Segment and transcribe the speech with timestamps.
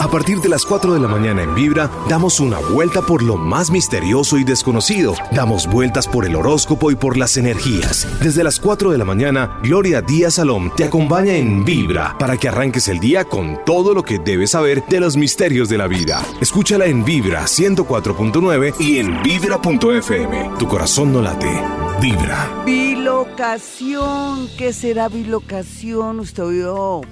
[0.00, 3.36] A partir de las 4 de la mañana en Vibra, damos una vuelta por lo
[3.36, 5.14] más misterioso y desconocido.
[5.30, 8.08] Damos vueltas por el horóscopo y por las energías.
[8.22, 12.48] Desde las 4 de la mañana, Gloria Díaz Salom te acompaña en Vibra para que
[12.48, 16.24] arranques el día con todo lo que debes saber de los misterios de la vida.
[16.40, 20.52] Escúchala en Vibra 104.9 y en Vibra.fm.
[20.58, 21.62] Tu corazón no late.
[22.00, 22.62] Vibra.
[22.64, 24.48] Bilocación.
[24.56, 26.20] ¿Qué será bilocación?
[26.20, 27.02] Usted oyó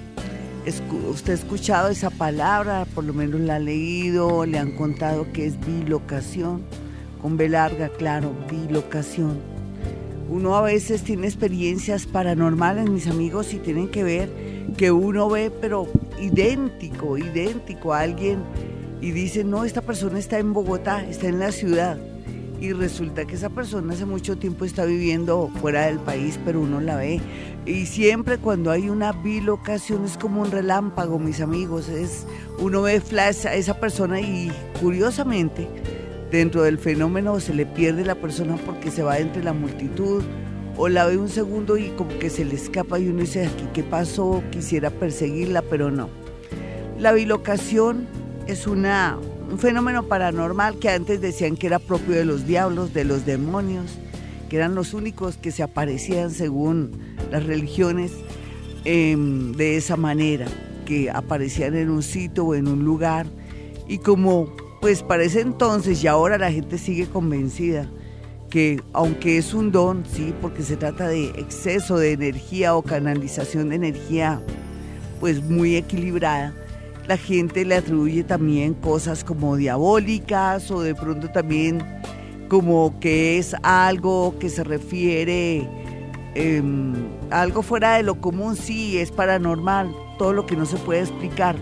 [1.09, 5.45] usted ha escuchado esa palabra, por lo menos la ha leído, le han contado que
[5.45, 6.63] es bilocación,
[7.21, 9.39] con B larga, claro, bilocación.
[10.29, 14.29] Uno a veces tiene experiencias paranormales, mis amigos, y tienen que ver
[14.77, 15.87] que uno ve, pero
[16.21, 18.39] idéntico, idéntico a alguien,
[19.01, 21.97] y dice, no, esta persona está en Bogotá, está en la ciudad
[22.61, 26.81] y resulta que esa persona hace mucho tiempo está viviendo fuera del país, pero uno
[26.81, 27.21] la ve.
[27.65, 31.87] Y siempre cuando hay una bilocación es como un relámpago, mis amigos.
[31.89, 32.25] Es,
[32.59, 34.51] uno ve flash a esa persona y
[34.81, 35.67] curiosamente
[36.31, 40.23] dentro del fenómeno se le pierde la persona porque se va entre la multitud
[40.77, 43.67] o la ve un segundo y como que se le escapa y uno dice, aquí
[43.73, 46.09] qué pasó, quisiera perseguirla, pero no.
[46.97, 48.07] La bilocación
[48.47, 49.17] es una
[49.51, 53.97] un fenómeno paranormal que antes decían que era propio de los diablos, de los demonios,
[54.47, 56.91] que eran los únicos que se aparecían según
[57.31, 58.11] las religiones
[58.85, 60.47] em, de esa manera,
[60.85, 63.27] que aparecían en un sitio o en un lugar.
[63.87, 67.89] Y como pues parece entonces y ahora la gente sigue convencida
[68.49, 73.69] que aunque es un don, sí, porque se trata de exceso de energía o canalización
[73.69, 74.41] de energía
[75.19, 76.53] pues muy equilibrada,
[77.09, 81.83] la gente le atribuye también cosas como diabólicas o de pronto también
[82.49, 85.67] como que es algo que se refiere
[87.31, 90.99] a algo fuera de lo común, sí, es paranormal, todo lo que no se puede
[90.99, 91.55] explicar.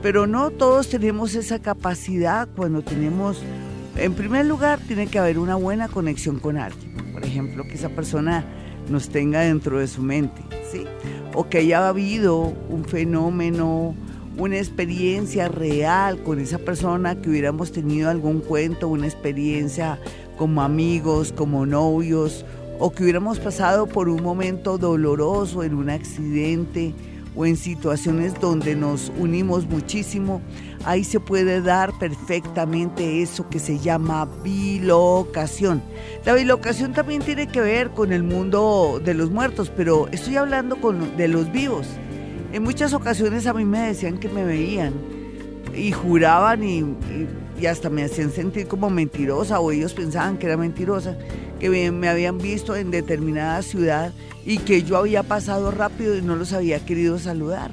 [0.00, 3.42] Pero no todos tenemos esa capacidad cuando tenemos,
[3.94, 7.12] en primer lugar, tiene que haber una buena conexión con alguien.
[7.12, 8.42] Por ejemplo, que esa persona
[8.88, 10.40] nos tenga dentro de su mente,
[10.72, 10.84] ¿sí?
[11.34, 13.94] O que haya habido un fenómeno
[14.38, 19.98] una experiencia real con esa persona, que hubiéramos tenido algún cuento, una experiencia
[20.36, 22.46] como amigos, como novios,
[22.78, 26.94] o que hubiéramos pasado por un momento doloroso en un accidente
[27.34, 30.40] o en situaciones donde nos unimos muchísimo,
[30.84, 35.82] ahí se puede dar perfectamente eso que se llama bilocación.
[36.24, 40.80] La bilocación también tiene que ver con el mundo de los muertos, pero estoy hablando
[40.80, 41.86] con, de los vivos.
[42.52, 44.94] En muchas ocasiones a mí me decían que me veían
[45.74, 46.84] y juraban y,
[47.66, 51.18] hasta me hacían sentir como mentirosa o ellos pensaban que era mentirosa,
[51.60, 54.12] que me habían visto en determinada ciudad
[54.46, 57.72] y que yo había pasado rápido y no los había querido saludar.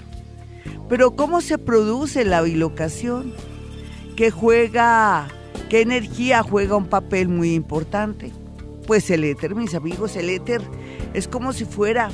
[0.90, 3.34] Pero ¿cómo se produce la bilocación?
[4.18, 5.28] ¿Qué juega,
[5.70, 8.32] qué energía juega un papel muy importante?
[8.88, 10.62] Pues el éter, mis amigos, el éter
[11.14, 12.10] es como si fuera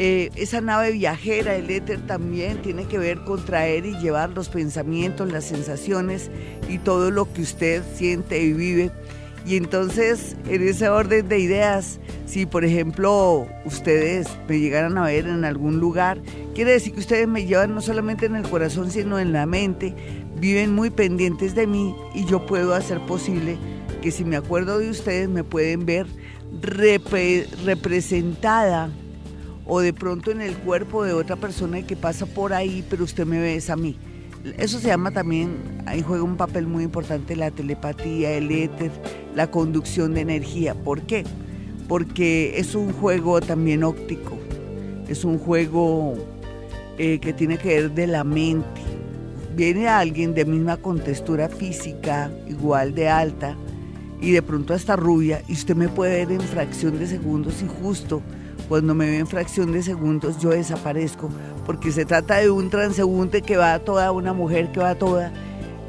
[0.00, 4.48] eh, esa nave viajera, el éter también tiene que ver con traer y llevar los
[4.48, 6.30] pensamientos, las sensaciones
[6.68, 8.92] y todo lo que usted siente y vive.
[9.44, 15.26] Y entonces, en ese orden de ideas, si por ejemplo ustedes me llegaran a ver
[15.26, 16.20] en algún lugar,
[16.54, 19.96] quiere decir que ustedes me llevan no solamente en el corazón, sino en la mente,
[20.38, 23.58] viven muy pendientes de mí y yo puedo hacer posible
[24.00, 26.06] que si me acuerdo de ustedes me pueden ver
[27.64, 28.90] representada
[29.68, 33.26] o de pronto en el cuerpo de otra persona que pasa por ahí, pero usted
[33.26, 33.96] me ve a mí.
[34.56, 38.90] Eso se llama también, ahí juega un papel muy importante la telepatía, el éter,
[39.34, 40.74] la conducción de energía.
[40.74, 41.24] ¿Por qué?
[41.86, 44.38] Porque es un juego también óptico,
[45.06, 46.14] es un juego
[46.96, 48.80] eh, que tiene que ver de la mente.
[49.54, 53.54] Viene alguien de misma contextura física, igual de alta,
[54.20, 57.68] y de pronto hasta rubia, y usted me puede ver en fracción de segundos y
[57.82, 58.22] justo
[58.68, 61.30] cuando me ven fracción de segundos yo desaparezco,
[61.64, 64.98] porque se trata de un transeúnte que va a toda, una mujer que va a
[64.98, 65.32] toda.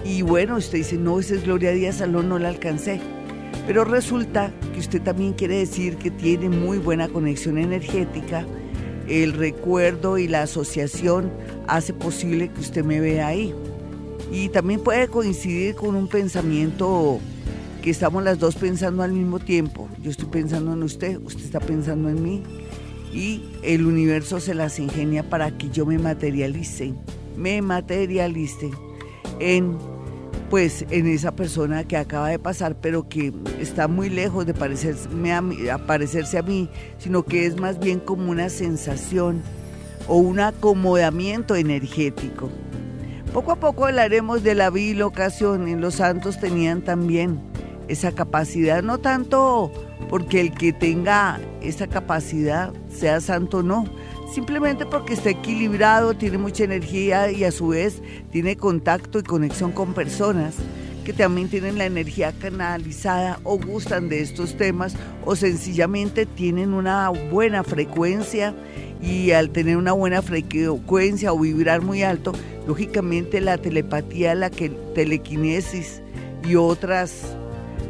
[0.06, 3.02] Y bueno, usted dice, no, esa es Gloria Díaz Salón, no la alcancé.
[3.68, 8.46] Pero resulta que usted también quiere decir que tiene muy buena conexión energética.
[9.08, 11.32] El recuerdo y la asociación
[11.68, 13.54] hace posible que usted me vea ahí.
[14.32, 17.20] Y también puede coincidir con un pensamiento
[17.82, 19.90] que estamos las dos pensando al mismo tiempo.
[20.02, 22.44] Yo estoy pensando en usted, usted está pensando en mí
[23.14, 26.94] y el universo se las ingenia para que yo me materialice,
[27.36, 28.70] me materialice
[29.40, 29.78] en
[30.50, 35.78] pues en esa persona que acaba de pasar, pero que está muy lejos de a,
[35.78, 39.44] parecerse a mí, sino que es más bien como una sensación
[40.08, 42.50] o un acomodamiento energético.
[43.32, 47.40] Poco a poco hablaremos de la bilocación y los santos tenían también
[47.88, 49.72] esa capacidad, no tanto
[50.08, 53.86] porque el que tenga esa capacidad sea santo, no,
[54.34, 58.02] simplemente porque está equilibrado, tiene mucha energía y a su vez
[58.32, 60.56] tiene contacto y conexión con personas
[61.04, 67.10] que también tienen la energía canalizada o gustan de estos temas o sencillamente tienen una
[67.10, 68.54] buena frecuencia
[69.02, 72.34] y al tener una buena frecuencia o vibrar muy alto,
[72.68, 76.02] lógicamente la telepatía, la que, telequinesis
[76.48, 77.36] y otras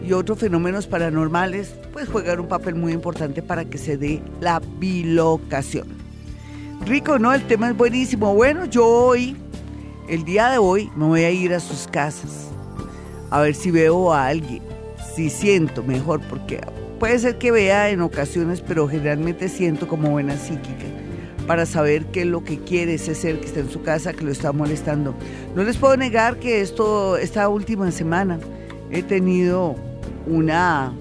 [0.08, 4.62] y otros fenómenos paranormales pues juegan un papel muy importante para que se dé la
[4.80, 5.88] bilocación.
[6.86, 7.34] Rico, ¿no?
[7.34, 8.34] El tema es buenísimo.
[8.34, 9.36] Bueno, yo hoy,
[10.08, 12.50] el día de hoy, me voy a ir a sus casas
[13.32, 14.62] a ver si veo a alguien,
[15.16, 16.62] si siento mejor, porque
[17.00, 20.86] puede ser que vea en ocasiones, pero generalmente siento como buena psíquica
[21.48, 24.24] para saber qué es lo que quiere ese ser que está en su casa, que
[24.24, 25.16] lo está molestando.
[25.56, 28.40] No les puedo negar que esto, esta última semana
[28.92, 29.76] he tenido
[30.28, 30.94] una,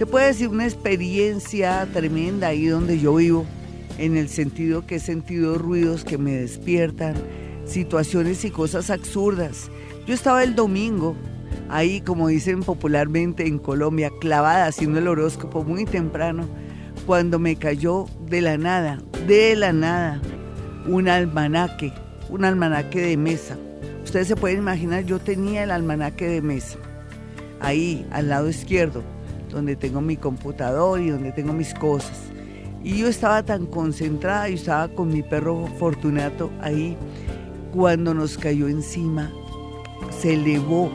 [0.00, 3.44] se puede decir, una experiencia tremenda ahí donde yo vivo,
[3.98, 7.16] en el sentido que he sentido ruidos que me despiertan,
[7.66, 9.70] situaciones y cosas absurdas.
[10.06, 11.16] Yo estaba el domingo
[11.68, 16.48] ahí, como dicen popularmente en Colombia, clavada haciendo el horóscopo muy temprano,
[17.04, 20.22] cuando me cayó de la nada, de la nada,
[20.86, 21.92] un almanaque,
[22.30, 23.58] un almanaque de mesa.
[24.02, 26.78] Ustedes se pueden imaginar, yo tenía el almanaque de mesa,
[27.60, 29.04] ahí al lado izquierdo,
[29.50, 32.30] donde tengo mi computador y donde tengo mis cosas.
[32.82, 36.96] Y yo estaba tan concentrada, y estaba con mi perro Fortunato ahí,
[37.72, 39.30] cuando nos cayó encima,
[40.10, 40.90] se elevó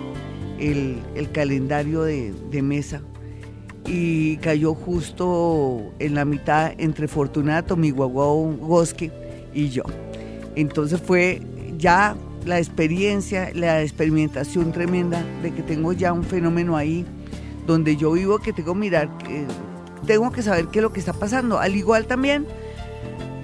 [0.60, 3.02] el, calendario de, mesa
[3.86, 9.12] y cayó justo en la mitad entre Fortunato, mi guaguao Bosque
[9.54, 9.84] y yo.
[10.56, 11.42] Entonces fue
[11.78, 12.16] ya
[12.46, 17.06] la experiencia, la experimentación tremenda de que tengo ya un fenómeno ahí
[17.65, 19.45] donde yo vivo que tengo que mirar, que
[20.06, 21.59] tengo que saber qué es lo que está pasando.
[21.59, 22.45] Al igual también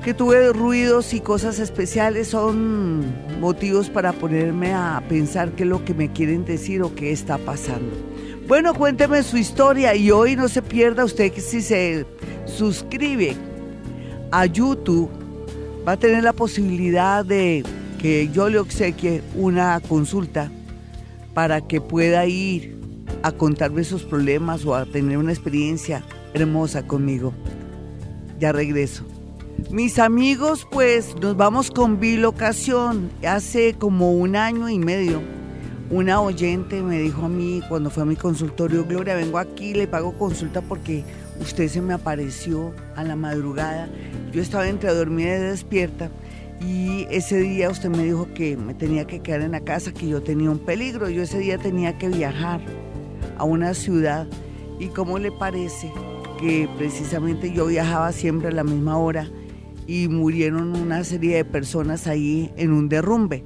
[0.03, 3.05] que tuve ruidos y cosas especiales son
[3.39, 7.37] motivos para ponerme a pensar qué es lo que me quieren decir o qué está
[7.37, 7.91] pasando.
[8.47, 12.05] Bueno, cuénteme su historia y hoy no se pierda usted que si se
[12.45, 13.35] suscribe
[14.31, 15.09] a YouTube
[15.87, 17.63] va a tener la posibilidad de
[17.99, 20.51] que yo le obsequie una consulta
[21.35, 22.80] para que pueda ir
[23.23, 26.03] a contarme sus problemas o a tener una experiencia
[26.33, 27.33] hermosa conmigo.
[28.39, 29.05] Ya regreso.
[29.69, 33.11] Mis amigos, pues nos vamos con bilocación.
[33.27, 35.21] Hace como un año y medio,
[35.91, 39.87] una oyente me dijo a mí cuando fue a mi consultorio, Gloria, vengo aquí, le
[39.87, 41.03] pago consulta porque
[41.39, 43.89] usted se me apareció a la madrugada.
[44.31, 46.09] Yo estaba entre dormida y despierta
[46.59, 50.07] y ese día usted me dijo que me tenía que quedar en la casa, que
[50.07, 51.09] yo tenía un peligro.
[51.09, 52.61] Yo ese día tenía que viajar
[53.41, 54.27] a una ciudad
[54.79, 55.91] y cómo le parece
[56.39, 59.27] que precisamente yo viajaba siempre a la misma hora
[59.87, 63.43] y murieron una serie de personas ahí en un derrumbe.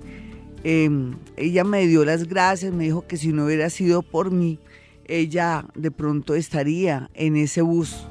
[0.66, 4.60] Em, ella me dio las gracias, me dijo que si no hubiera sido por mí,
[5.06, 8.06] ella de pronto estaría en ese bus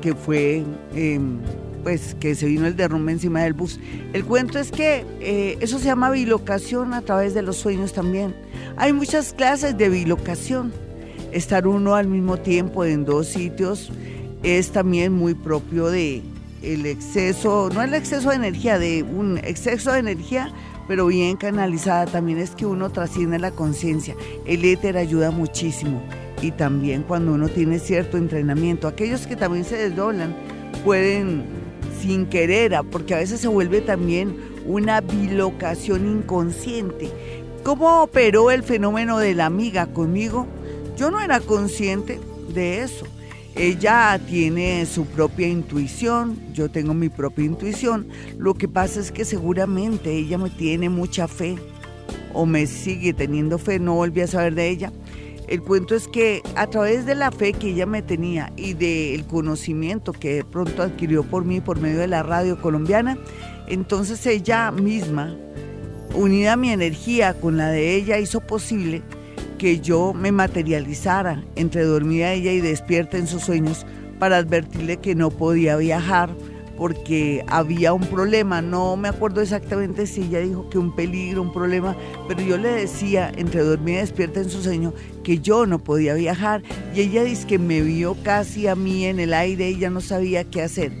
[0.00, 0.64] que fue,
[0.94, 1.38] em,
[1.82, 3.78] pues que se vino el derrumbe encima del bus.
[4.14, 8.34] El cuento es que eh, eso se llama bilocación a través de los sueños también.
[8.76, 10.72] Hay muchas clases de bilocación.
[11.34, 13.90] Estar uno al mismo tiempo en dos sitios
[14.44, 16.22] es también muy propio de,
[16.62, 20.52] el exceso, no el exceso de energía, de un exceso de energía,
[20.86, 24.14] pero bien canalizada, también es que uno trasciende la conciencia.
[24.46, 26.00] El éter ayuda muchísimo
[26.40, 30.36] y también cuando uno tiene cierto entrenamiento, aquellos que también se desdoblan
[30.84, 31.42] pueden
[32.00, 34.36] sin querer, porque a veces se vuelve también
[34.66, 37.10] una bilocación inconsciente.
[37.64, 40.46] ¿Cómo operó el fenómeno de la amiga conmigo?
[40.96, 42.20] Yo no era consciente
[42.52, 43.06] de eso.
[43.56, 48.08] Ella tiene su propia intuición, yo tengo mi propia intuición.
[48.36, 51.56] Lo que pasa es que seguramente ella me tiene mucha fe
[52.32, 54.92] o me sigue teniendo fe, no volví a saber de ella.
[55.46, 59.24] El cuento es que a través de la fe que ella me tenía y del
[59.26, 63.18] conocimiento que de pronto adquirió por mí por medio de la radio colombiana,
[63.68, 65.36] entonces ella misma,
[66.14, 69.02] unida a mi energía con la de ella, hizo posible
[69.64, 73.86] que yo me materializara entre dormida ella y despierta en sus sueños
[74.18, 76.28] para advertirle que no podía viajar
[76.76, 81.50] porque había un problema, no me acuerdo exactamente si ella dijo que un peligro, un
[81.50, 81.96] problema,
[82.28, 84.92] pero yo le decía entre dormida y despierta en su sueño
[85.22, 86.62] que yo no podía viajar.
[86.94, 90.02] Y ella dice que me vio casi a mí en el aire y ya no
[90.02, 90.92] sabía qué hacer.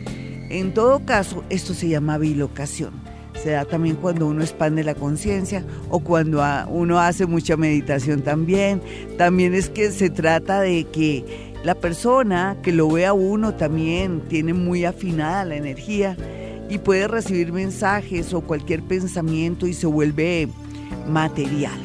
[0.48, 3.13] En todo caso, esto se llama bilocación
[3.44, 8.80] se da también cuando uno expande la conciencia o cuando uno hace mucha meditación también.
[9.18, 14.22] También es que se trata de que la persona que lo ve a uno también
[14.28, 16.16] tiene muy afinada la energía
[16.70, 20.48] y puede recibir mensajes o cualquier pensamiento y se vuelve
[21.06, 21.78] material.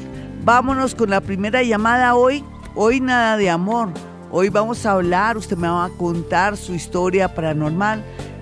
[0.45, 2.41] Vámonos con la primera llamada hoy.
[2.73, 3.89] Hoy nada de amor.
[4.31, 8.01] Hoy vamos a hablar, usted me va a contar su historia paranormal.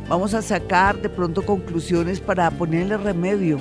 [0.10, 3.60] Vamos a sacar de pronto conclusiones para ponerle remedio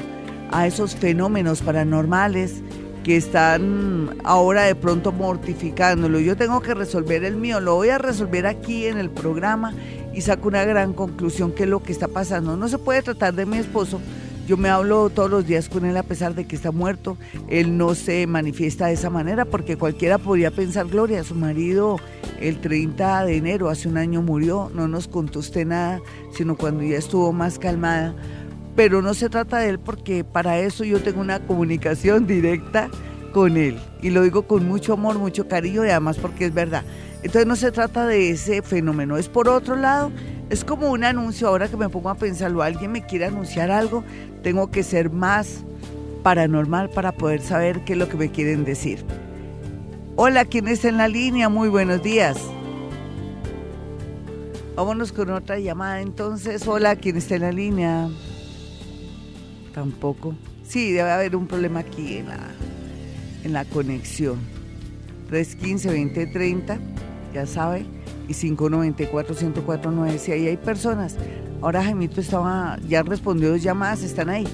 [0.53, 2.62] a esos fenómenos paranormales
[3.03, 6.21] que están ahora de pronto mortificándolo.
[6.21, 9.75] Yo tengo que resolver el mío, lo voy a resolver aquí en el programa
[10.15, 12.57] y saco una gran conclusión que es lo que está pasando.
[12.57, 14.00] No se puede tratar de mi esposo.
[14.47, 17.19] Yo me hablo todos los días con él a pesar de que está muerto.
[17.49, 21.97] Él no se manifiesta de esa manera porque cualquiera podría pensar, Gloria, su marido
[22.41, 26.00] el 30 de enero, hace un año murió, no nos contó usted nada,
[26.33, 28.15] sino cuando ya estuvo más calmada.
[28.76, 32.88] Pero no se trata de él porque para eso yo tengo una comunicación directa
[33.33, 33.79] con él.
[34.00, 36.85] Y lo digo con mucho amor, mucho cariño y además porque es verdad.
[37.23, 40.12] Entonces no se trata de ese fenómeno, es por otro lado,
[40.49, 44.05] es como un anuncio, ahora que me pongo a pensarlo, alguien me quiere anunciar algo,
[44.47, 45.65] tengo que ser más
[46.23, 49.05] paranormal para poder saber qué es lo que me quieren decir.
[50.15, 51.49] Hola, ¿quién está en la línea?
[51.49, 52.38] Muy buenos días.
[54.76, 56.65] Vámonos con otra llamada entonces.
[56.69, 58.09] Hola, ¿quién está en la línea?
[59.75, 60.37] Tampoco.
[60.62, 62.38] Sí, debe haber un problema aquí en la,
[63.43, 64.38] en la conexión.
[65.29, 66.79] 315-2030
[67.35, 67.85] ya sabe,
[68.28, 70.18] y 594-1049.
[70.18, 71.16] Si ahí hay personas,
[71.62, 74.47] ahora Jaimito estaba, ya respondió dos llamadas, están ahí.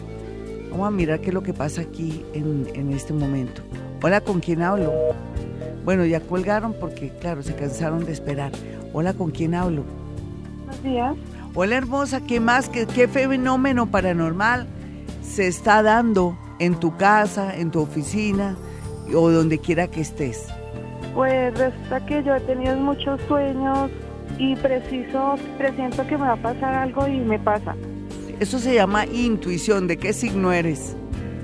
[0.71, 3.63] Vamos a mirar qué es lo que pasa aquí en, en este momento.
[4.03, 4.93] Hola, ¿con quién hablo?
[5.85, 8.53] Bueno, ya colgaron porque, claro, se cansaron de esperar.
[8.93, 9.85] Hola, ¿con quién hablo?
[10.65, 11.17] Buenos días.
[11.55, 12.69] Hola, hermosa, ¿qué más?
[12.69, 14.67] ¿Qué, qué fenómeno paranormal
[15.23, 18.57] se está dando en tu casa, en tu oficina
[19.15, 20.47] o donde quiera que estés?
[21.15, 23.91] Pues resulta que yo he tenido muchos sueños
[24.39, 27.77] y preciso, presiento que me va a pasar algo y me pasa.
[28.41, 29.87] Eso se llama intuición.
[29.87, 30.97] ¿De qué signo eres?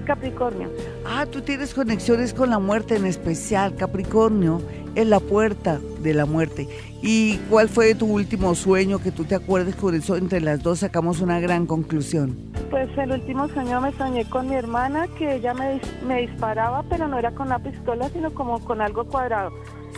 [0.06, 0.70] Capricornio.
[1.06, 3.76] Ah, tú tienes conexiones con la muerte en especial.
[3.76, 4.62] Capricornio
[4.94, 6.66] es la puerta de la muerte.
[7.02, 9.76] ¿Y cuál fue tu último sueño que tú te acuerdes?
[9.76, 12.36] Con eso entre las dos sacamos una gran conclusión.
[12.70, 17.08] Pues el último sueño me soñé con mi hermana que ella me, me disparaba, pero
[17.08, 19.50] no era con la pistola, sino como con algo cuadrado.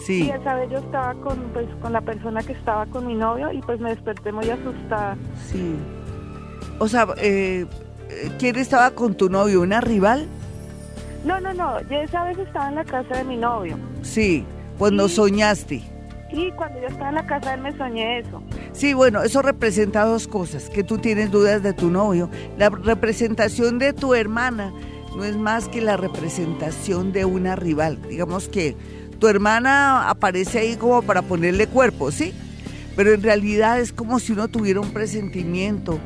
[0.05, 0.27] Sí.
[0.27, 3.51] Y esa vez yo estaba con, pues, con la persona que estaba con mi novio
[3.53, 5.17] y pues me desperté muy asustada.
[5.47, 5.75] Sí.
[6.79, 7.67] O sea, eh,
[8.39, 9.61] ¿quién estaba con tu novio?
[9.63, 10.27] ¿Una rival?
[11.25, 11.81] No, no, no.
[11.83, 13.77] Yo esa vez estaba en la casa de mi novio.
[14.03, 14.45] Sí,
[14.79, 15.17] cuando Sí.
[15.17, 15.83] soñaste.
[16.33, 18.43] Y cuando yo estaba en la casa él me soñé eso.
[18.73, 22.31] Sí, bueno, eso representa dos cosas, que tú tienes dudas de tu novio.
[22.57, 24.73] La representación de tu hermana
[25.17, 28.01] no es más que la representación de una rival.
[28.09, 28.77] Digamos que
[29.19, 32.33] tu hermana aparece ahí como para ponerle cuerpo, ¿sí?
[32.97, 35.99] Pero en realidad es como si uno tuviera un presentimiento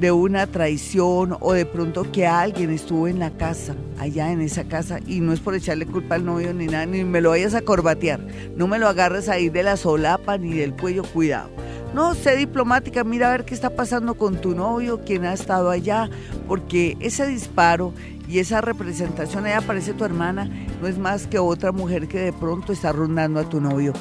[0.00, 4.64] de una traición o de pronto que alguien estuvo en la casa, allá en esa
[4.64, 7.54] casa, y no es por echarle culpa al novio ni nada, ni me lo vayas
[7.54, 8.20] a corbatear,
[8.56, 11.50] no me lo agarres ahí de la solapa ni del cuello, cuidado.
[11.94, 15.70] No, sé diplomática, mira a ver qué está pasando con tu novio, quién ha estado
[15.70, 16.08] allá,
[16.46, 17.92] porque ese disparo
[18.28, 20.50] y esa representación, ahí aparece tu hermana,
[20.80, 23.94] no es más que otra mujer que de pronto está rondando a tu novio.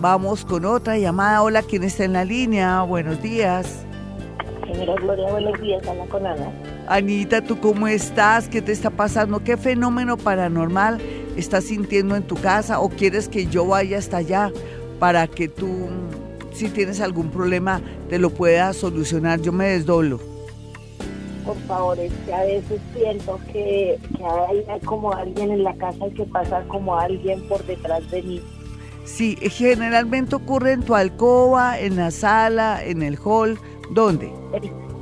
[0.00, 1.42] Vamos con otra llamada.
[1.42, 2.82] Hola, ¿quién está en la línea?
[2.82, 3.84] Buenos días.
[4.74, 6.50] Señora Gloria, buenos días, habla con Ana.
[6.88, 8.48] Anita, ¿tú cómo estás?
[8.48, 9.44] ¿Qué te está pasando?
[9.44, 11.00] ¿Qué fenómeno paranormal
[11.36, 12.80] estás sintiendo en tu casa?
[12.80, 14.50] ¿O quieres que yo vaya hasta allá
[14.98, 15.86] para que tú,
[16.52, 19.40] si tienes algún problema, te lo puedas solucionar?
[19.40, 20.18] Yo me desdoblo.
[21.46, 26.08] Por favor, es que a veces siento que, que hay como alguien en la casa
[26.08, 28.42] y que pasa como alguien por detrás de mí.
[29.04, 33.56] Sí, generalmente ocurre en tu alcoba, en la sala, en el hall.
[33.90, 34.43] ¿Dónde?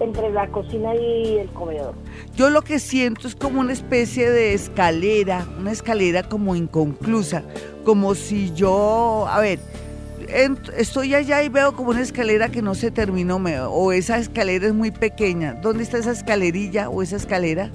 [0.01, 1.95] Entre la cocina y el comedor.
[2.35, 7.43] Yo lo que siento es como una especie de escalera, una escalera como inconclusa,
[7.85, 9.61] como si yo, a ver,
[10.77, 13.37] estoy allá y veo como una escalera que no se terminó,
[13.71, 15.55] o esa escalera es muy pequeña.
[15.55, 17.71] ¿Dónde está esa escalerilla o esa escalera?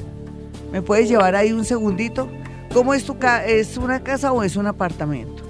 [0.72, 2.28] ¿Me puedes llevar ahí un segundito?
[2.74, 5.47] ¿Cómo es tu ca es una casa o es un apartamento?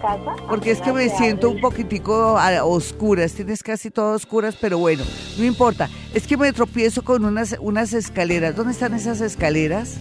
[0.00, 0.36] Casa.
[0.48, 5.04] Porque es que me siento un poquitico a oscuras, tienes casi todas oscuras, pero bueno,
[5.38, 5.88] no importa.
[6.14, 8.56] Es que me tropiezo con unas, unas escaleras.
[8.56, 9.98] ¿Dónde están esas escaleras?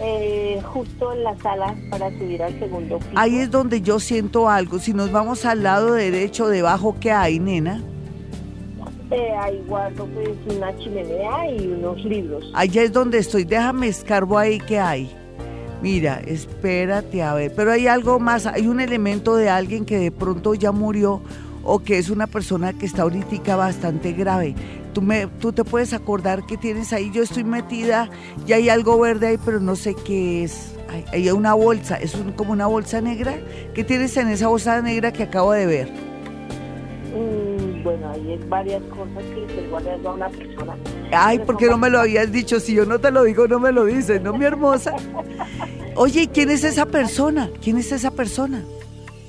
[0.00, 3.10] eh, justo en la sala para subir al segundo piso.
[3.16, 4.78] Ahí es donde yo siento algo.
[4.78, 7.82] Si nos vamos al lado derecho, debajo, ¿qué hay, nena?
[9.10, 12.44] Eh, ahí guardo pues una chimenea y unos libros.
[12.54, 13.44] Allá es donde estoy.
[13.44, 15.10] Déjame escarbo ahí que hay.
[15.82, 17.52] Mira, espérate a ver.
[17.54, 18.46] Pero hay algo más.
[18.46, 21.20] Hay un elemento de alguien que de pronto ya murió
[21.64, 24.54] o que es una persona que está ahorita bastante grave.
[24.92, 27.10] Tú, me, tú te puedes acordar que tienes ahí.
[27.12, 28.10] Yo estoy metida
[28.46, 30.72] y hay algo verde ahí, pero no sé qué es.
[30.90, 31.96] Hay, hay una bolsa.
[31.96, 33.36] Es un- como una bolsa negra.
[33.74, 35.88] ¿Qué tienes en esa bolsa negra que acabo de ver?
[37.14, 37.57] Mm,
[37.88, 40.76] bueno, ahí es varias cosas que le guardando a una persona.
[41.10, 42.60] Ay, Pero ¿por qué no me lo habías dicho?
[42.60, 44.94] Si yo no te lo digo, no me lo dices, ¿no, mi hermosa?
[45.96, 47.48] Oye, ¿y quién es esa persona?
[47.62, 48.62] ¿Quién es esa persona?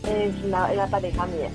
[0.04, 1.50] Es una pareja mía.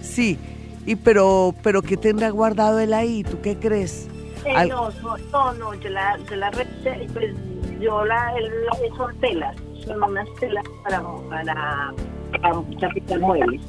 [0.00, 0.38] Sí,
[0.86, 3.22] y pero, pero ¿qué tendrá guardado él ahí?
[3.22, 4.08] ¿Tú qué crees?
[4.46, 7.34] Eh, no, no, no, no, yo la, yo la pues
[7.80, 11.92] yo la, la- son telas, son unas telas para, para,
[12.40, 13.60] para tapitar muebles.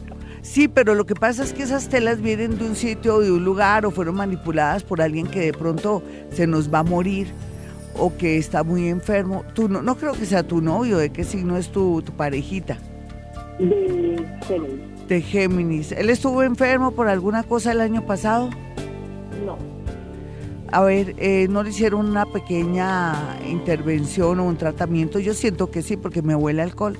[0.48, 3.32] Sí, pero lo que pasa es que esas telas vienen de un sitio o de
[3.32, 6.02] un lugar o fueron manipuladas por alguien que de pronto
[6.32, 7.28] se nos va a morir
[8.00, 9.44] o que está muy enfermo.
[9.54, 12.78] Tú no, no creo que sea tu novio, ¿de qué signo es tu, tu parejita?
[13.60, 15.08] De Géminis.
[15.08, 15.92] De Géminis.
[15.92, 18.50] ¿Él estuvo enfermo por alguna cosa el año pasado?
[19.46, 19.58] No,
[20.72, 25.20] A ver, eh, ¿no le hicieron una pequeña intervención o un tratamiento?
[25.20, 26.98] Yo siento que sí, porque me huele alcohol.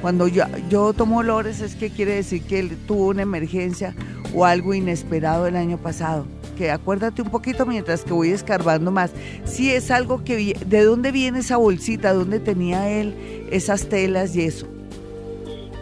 [0.00, 3.94] Cuando yo, yo tomo olores es que quiere decir que él tuvo una emergencia
[4.34, 6.24] o algo inesperado el año pasado.
[6.56, 9.10] Que acuérdate un poquito mientras que voy escarbando más.
[9.44, 10.54] Si es algo que...
[10.66, 12.12] ¿De dónde viene esa bolsita?
[12.12, 13.14] ¿Dónde tenía él
[13.50, 14.66] esas telas y eso?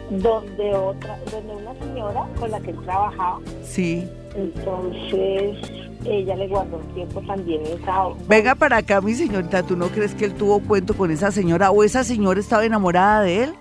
[0.09, 4.07] donde otra, donde una señora con la que él trabajaba, Sí.
[4.35, 5.57] entonces
[6.03, 9.61] ella le guardó un tiempo también esa Venga para acá, mi señorita.
[9.63, 13.21] ¿Tú no crees que él tuvo cuento con esa señora o esa señora estaba enamorada
[13.21, 13.53] de él?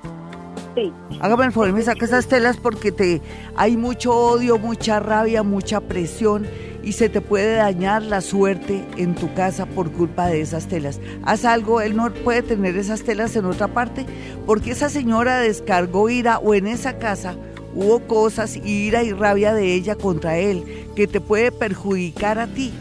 [1.20, 3.20] Hágame el favor me saca esas telas porque te
[3.56, 6.46] hay mucho odio, mucha rabia, mucha presión
[6.82, 11.00] y se te puede dañar la suerte en tu casa por culpa de esas telas.
[11.24, 14.06] Haz algo, él no puede tener esas telas en otra parte
[14.46, 17.36] porque esa señora descargó ira o en esa casa
[17.74, 22.72] hubo cosas, ira y rabia de ella contra él que te puede perjudicar a ti.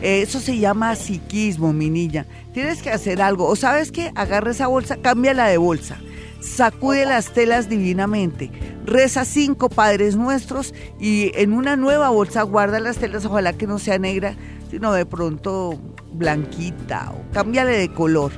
[0.00, 2.26] Eso se llama psiquismo, mi niña.
[2.52, 3.46] Tienes que hacer algo.
[3.46, 6.00] O sabes qué, agarra esa bolsa, cámbiala de bolsa.
[6.42, 8.50] Sacude las telas divinamente.
[8.84, 13.78] Reza cinco Padres Nuestros y en una nueva bolsa guarda las telas, ojalá que no
[13.78, 14.34] sea negra,
[14.68, 15.78] sino de pronto
[16.12, 18.32] blanquita o cámbiale de color.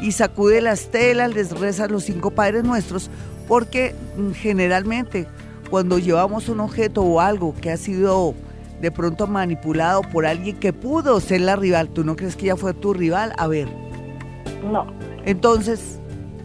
[0.00, 3.10] Y sacude las telas, les reza los cinco Padres Nuestros,
[3.46, 5.26] porque mm, generalmente
[5.68, 8.34] cuando llevamos un objeto o algo que ha sido
[8.80, 12.56] de pronto manipulado por alguien que pudo ser la rival, ¿tú no crees que ella
[12.56, 13.34] fue tu rival?
[13.36, 13.68] A ver,
[14.64, 14.86] no,
[15.24, 15.99] entonces,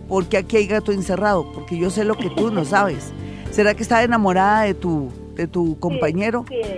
[0.07, 1.51] ¿por qué aquí hay gato encerrado?
[1.53, 3.13] Porque yo sé lo que tú no sabes.
[3.51, 6.45] ¿Será que está enamorada de tu, de tu compañero?
[6.49, 6.71] Sí, sí,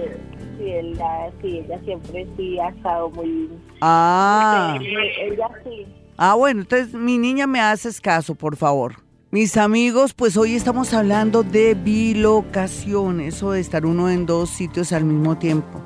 [0.58, 3.50] sí, ella, sí, ella siempre sí ha estado muy...
[3.82, 5.86] Ah, ella sí.
[6.18, 8.96] ah, bueno, entonces mi niña me haces caso, por favor.
[9.30, 14.94] Mis amigos, pues hoy estamos hablando de bilocación, eso de estar uno en dos sitios
[14.94, 15.82] al mismo tiempo.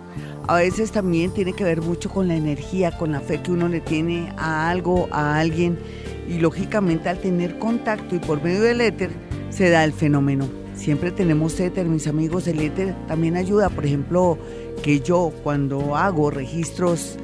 [0.47, 3.67] A veces también tiene que ver mucho con la energía, con la fe que uno
[3.67, 5.79] le tiene a algo, a alguien.
[6.29, 9.11] Y lógicamente al tener contacto y por medio del éter
[9.49, 10.47] se da el fenómeno.
[10.75, 12.47] Siempre tenemos éter, mis amigos.
[12.47, 14.37] El éter también ayuda, por ejemplo,
[14.81, 17.17] que yo cuando hago registros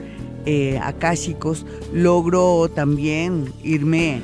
[0.46, 4.22] eh, akáshicos logro también irme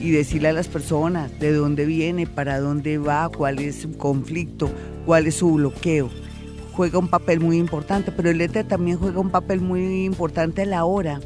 [0.00, 4.70] y decirle a las personas de dónde viene, para dónde va, cuál es su conflicto,
[5.04, 6.08] cuál es su bloqueo.
[6.72, 10.66] Juega un papel muy importante, pero el éter también juega un papel muy importante a
[10.66, 11.20] la hora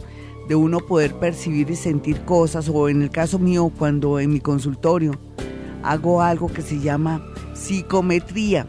[0.48, 4.40] de uno poder percibir y sentir cosas, o en el caso mío, cuando en mi
[4.40, 5.12] consultorio
[5.82, 8.66] hago algo que se llama psicometría.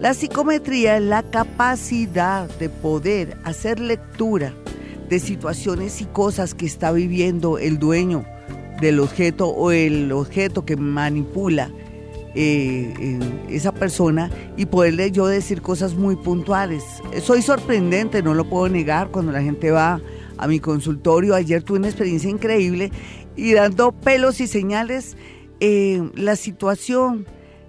[0.00, 4.52] La psicometría es la capacidad de poder hacer lectura
[5.08, 8.24] de situaciones y cosas que está viviendo el dueño
[8.80, 11.70] del objeto o el objeto que manipula
[12.34, 16.82] eh, esa persona y poderle yo decir cosas muy puntuales.
[17.22, 20.00] Soy sorprendente, no lo puedo negar, cuando la gente va
[20.38, 21.34] a mi consultorio.
[21.34, 22.90] Ayer tuve una experiencia increíble
[23.36, 25.16] y dando pelos y señales,
[25.60, 27.26] eh, la situación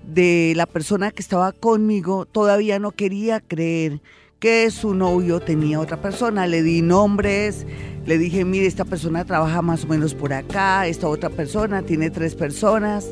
[0.07, 4.01] de la persona que estaba conmigo todavía no quería creer
[4.39, 6.47] que su novio tenía otra persona.
[6.47, 7.65] Le di nombres,
[8.05, 12.09] le dije, mire, esta persona trabaja más o menos por acá, esta otra persona tiene
[12.09, 13.07] tres personas,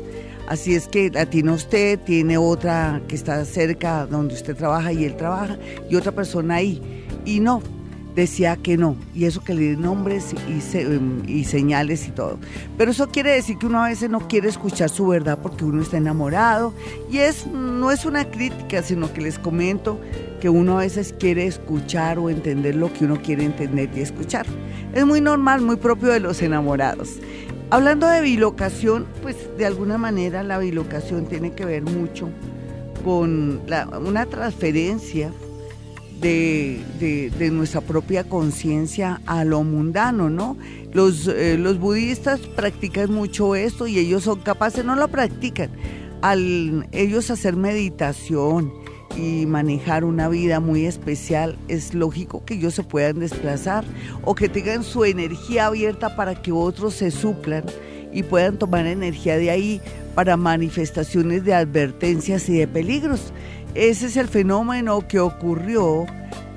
[0.46, 5.06] así es que la tiene usted, tiene otra que está cerca donde usted trabaja y
[5.06, 5.56] él trabaja,
[5.88, 6.82] y otra persona ahí.
[7.24, 7.62] Y no,
[8.14, 12.38] decía que no, y eso que le di nombres y, em, y, señales y todo.
[12.76, 15.82] Pero eso quiere decir que uno a veces no quiere escuchar su verdad porque uno
[15.82, 16.74] está enamorado,
[17.10, 20.00] y es, no es una crítica, sino que les comento
[20.40, 24.46] que uno a veces quiere escuchar o entender lo que uno quiere entender y escuchar.
[24.92, 27.18] Es muy normal, muy propio de los enamorados.
[27.70, 32.28] Hablando de bilocación, pues de alguna manera la bilocación tiene que ver mucho
[33.02, 33.62] con
[34.04, 35.32] una transferencia
[36.22, 40.56] de, nuestra propia conciencia a lo mundano, ¿no?
[40.92, 45.70] Los, eh, los budistas practican mucho esto y ellos son capaces, no lo practican,
[46.20, 48.72] al ellos hacer meditación
[49.16, 53.84] y manejar una vida muy especial, es lógico que ellos se puedan desplazar
[54.24, 57.64] o que tengan su energía abierta para que otros se suplan
[58.12, 59.80] y puedan tomar energía de ahí
[60.14, 63.32] para manifestaciones de advertencias y de peligros.
[63.74, 66.04] Ese es el fenómeno que ocurrió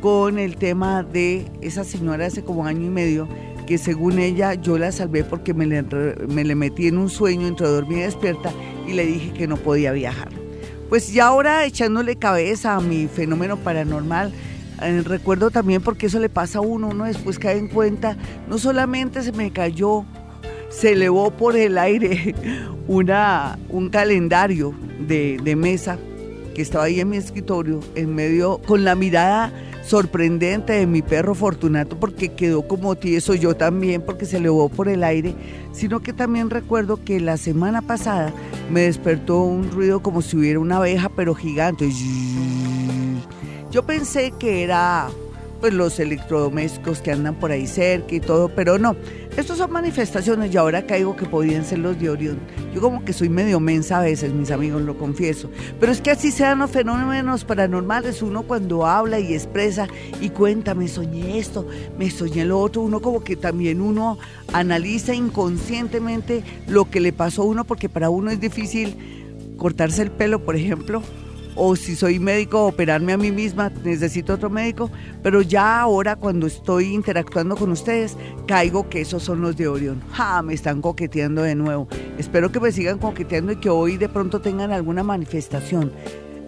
[0.01, 3.29] con el tema de esa señora hace como año y medio,
[3.65, 5.81] que según ella yo la salvé porque me le,
[6.27, 8.51] me le metí en un sueño entre dormida y despierta
[8.85, 10.27] y le dije que no podía viajar.
[10.89, 14.33] Pues ya ahora echándole cabeza a mi fenómeno paranormal,
[14.81, 18.17] eh, recuerdo también porque eso le pasa a uno, uno después cae en cuenta,
[18.49, 20.03] no solamente se me cayó,
[20.69, 22.35] se elevó por el aire
[22.89, 24.75] una, un calendario
[25.07, 25.97] de mesa
[26.55, 31.35] que estaba ahí en mi escritorio, en medio, con la mirada sorprendente de mi perro
[31.35, 35.35] Fortunato, porque quedó como tieso, yo también, porque se elevó por el aire,
[35.73, 38.33] sino que también recuerdo que la semana pasada
[38.71, 41.91] me despertó un ruido como si hubiera una abeja, pero gigante.
[43.69, 45.09] Yo pensé que era
[45.59, 48.95] pues los electrodomésticos que andan por ahí cerca y todo, pero no.
[49.37, 52.39] Estos son manifestaciones y ahora caigo que podían ser los de Orión.
[52.73, 55.49] Yo como que soy medio mensa a veces, mis amigos, lo confieso.
[55.77, 59.87] Pero es que así sean los fenómenos paranormales, uno cuando habla y expresa
[60.21, 61.67] y cuenta, me soñé esto,
[61.99, 64.17] me soñé lo otro, uno como que también uno
[64.53, 68.95] analiza inconscientemente lo que le pasó a uno, porque para uno es difícil
[69.57, 71.01] cortarse el pelo, por ejemplo,
[71.55, 74.91] o si soy médico, operarme a mí misma, necesito otro médico,
[75.23, 80.01] pero ya ahora cuando estoy interactuando con ustedes, caigo que esos son los de Orión.
[80.11, 80.41] ¡Ja!
[80.41, 81.87] Me están coqueteando de nuevo.
[82.17, 85.91] Espero que me sigan coqueteando y que hoy de pronto tengan alguna manifestación.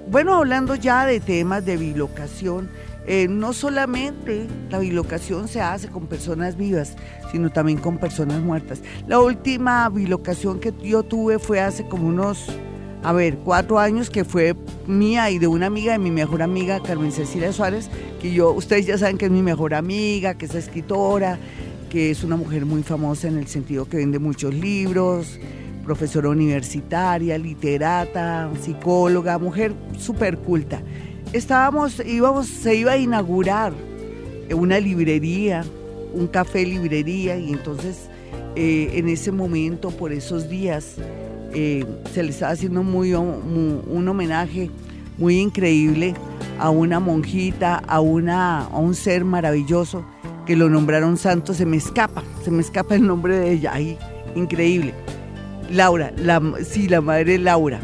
[0.10, 2.70] Bueno, hablando ya de temas de bilocación,
[3.08, 6.96] eh, no solamente la bilocación se hace con personas vivas,
[7.32, 8.82] sino también con personas muertas.
[9.08, 12.48] La última bilocación que yo tuve fue hace como unos
[13.04, 14.56] a ver, cuatro años que fue
[14.88, 17.90] mía y de una amiga de mi mejor amiga, Carmen Cecilia Suárez,
[18.22, 21.38] que yo, ustedes ya saben que es mi mejor amiga, que es escritora,
[21.90, 25.40] que es una mujer muy famosa en el sentido que vende muchos libros,
[25.86, 30.82] profesora universitaria, literata, psicóloga, mujer súper culta.
[31.34, 33.74] Estábamos, íbamos, se iba a inaugurar
[34.54, 35.64] una librería,
[36.14, 38.10] un café librería, y entonces
[38.56, 40.96] eh, en ese momento, por esos días,
[41.60, 44.70] eh, se le estaba haciendo muy, un homenaje
[45.18, 46.14] muy increíble
[46.60, 50.06] a una monjita, a, una, a un ser maravilloso
[50.46, 53.98] que lo nombraron santo, se me escapa, se me escapa el nombre de ella, ahí,
[54.36, 54.94] increíble.
[55.72, 57.80] Laura, la, sí, la madre Laura.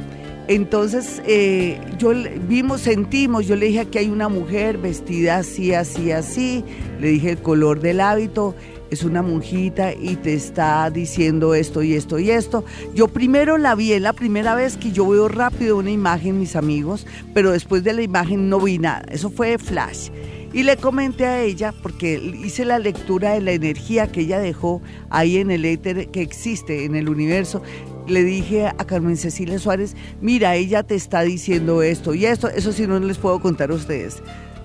[0.47, 2.11] Entonces, eh, yo
[2.47, 6.63] vimos, sentimos, yo le dije que hay una mujer vestida así, así, así,
[6.99, 8.53] le dije el color del hábito,
[8.93, 12.63] es una monjita y te está diciendo esto y esto y esto.
[12.93, 16.55] Yo primero la vi, es la primera vez que yo veo rápido una imagen, mis
[16.55, 19.03] amigos, pero después de la imagen no vi nada.
[19.09, 20.09] Eso fue flash.
[20.53, 24.81] Y le comenté a ella, porque hice la lectura de la energía que ella dejó
[25.09, 27.63] ahí en el éter que existe en el universo.
[28.07, 32.71] Le dije a Carmen Cecilia Suárez, mira, ella te está diciendo esto y esto, eso
[32.71, 34.21] sí no les puedo contar a ustedes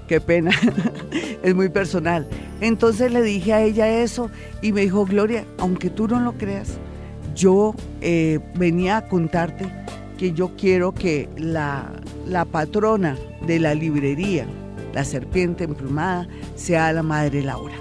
[0.09, 0.51] qué pena,
[1.43, 2.27] es muy personal.
[2.61, 6.79] Entonces le dije a ella eso y me dijo, Gloria, aunque tú no lo creas,
[7.37, 9.67] yo eh, venía a contarte
[10.19, 11.93] que yo quiero que la,
[12.27, 13.17] la patrona
[13.47, 14.47] de la librería,
[14.93, 17.77] la serpiente emplumada, sea la madre Laura.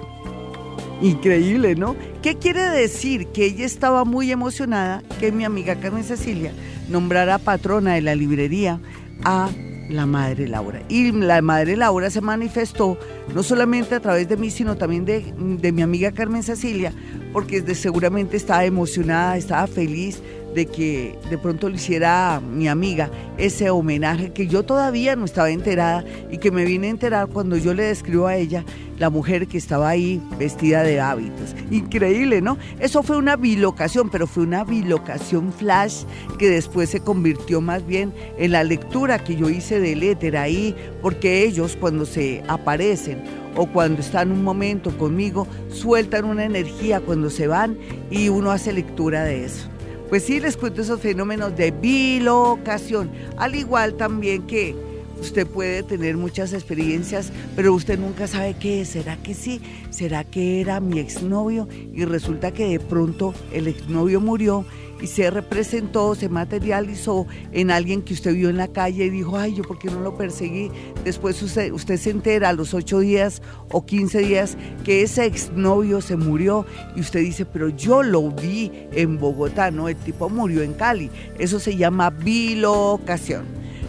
[1.02, 1.96] Increíble, ¿no?
[2.22, 3.28] ¿Qué quiere decir?
[3.28, 6.52] Que ella estaba muy emocionada que mi amiga Carmen Cecilia
[6.90, 8.80] nombrara patrona de la librería
[9.24, 9.50] a
[9.90, 10.82] la madre Laura.
[10.90, 12.98] Y la madre Laura se manifestó
[13.34, 16.94] no solamente a través de mí, sino también de, de mi amiga Carmen Cecilia,
[17.34, 20.22] porque seguramente estaba emocionada, estaba feliz
[20.58, 25.52] de que de pronto le hiciera mi amiga ese homenaje que yo todavía no estaba
[25.52, 28.66] enterada y que me vine a enterar cuando yo le describo a ella
[28.98, 31.56] la mujer que estaba ahí vestida de hábitos.
[31.70, 32.58] Increíble, ¿no?
[32.80, 36.06] Eso fue una bilocación, pero fue una bilocación flash
[36.40, 40.76] que después se convirtió más bien en la lectura que yo hice del éter ahí,
[41.04, 43.22] porque ellos cuando se aparecen
[43.56, 47.78] o cuando están un momento conmigo, sueltan una energía cuando se van
[48.10, 49.70] y uno hace lectura de eso.
[50.10, 54.76] Pues sí, les cuento esos fenómenos de bilocación, al igual también que
[55.20, 58.90] Usted puede tener muchas experiencias, pero usted nunca sabe qué es.
[58.90, 59.62] ¿Será que sí?
[59.90, 61.68] ¿Será que era mi exnovio?
[61.94, 64.64] Y resulta que de pronto el exnovio murió
[65.02, 69.38] y se representó, se materializó en alguien que usted vio en la calle y dijo,
[69.38, 70.70] ay, yo por qué no lo perseguí.
[71.04, 76.16] Después usted, se entera a los ocho días o quince días que ese exnovio se
[76.16, 80.74] murió y usted dice, pero yo lo vi en Bogotá, no, el tipo murió en
[80.74, 81.10] Cali.
[81.38, 83.46] Eso se llama bilocación.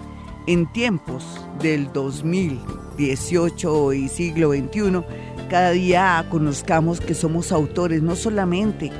[0.46, 1.24] en tiempos
[1.60, 5.02] del 2018 y siglo XXI,
[5.50, 8.90] cada día conozcamos que somos autores no solamente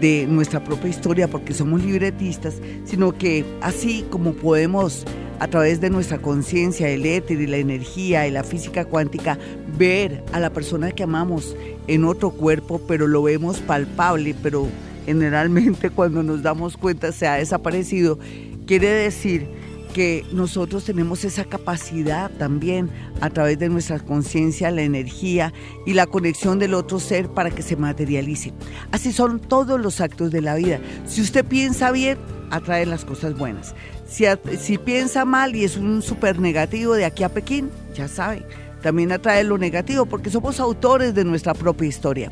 [0.00, 5.04] de nuestra propia historia porque somos libretistas, sino que así como podemos
[5.42, 9.36] a través de nuestra conciencia, el éter y la energía y la física cuántica,
[9.76, 11.56] ver a la persona que amamos
[11.88, 14.68] en otro cuerpo, pero lo vemos palpable, pero
[15.04, 18.20] generalmente cuando nos damos cuenta se ha desaparecido,
[18.68, 19.48] quiere decir
[19.92, 25.52] que nosotros tenemos esa capacidad también a través de nuestra conciencia, la energía
[25.86, 28.52] y la conexión del otro ser para que se materialice.
[28.90, 30.80] Así son todos los actos de la vida.
[31.06, 32.18] Si usted piensa bien,
[32.50, 33.74] atrae las cosas buenas.
[34.08, 34.24] Si,
[34.58, 38.44] si piensa mal y es un súper negativo de aquí a Pekín, ya sabe,
[38.82, 42.30] también atrae lo negativo porque somos autores de nuestra propia historia.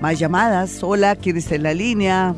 [0.00, 0.82] Más llamadas.
[0.82, 2.34] Hola, ¿quién está en la línea?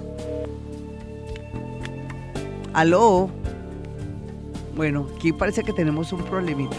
[2.72, 3.30] Aló.
[4.78, 6.76] Bueno, aquí parece que tenemos un problemita.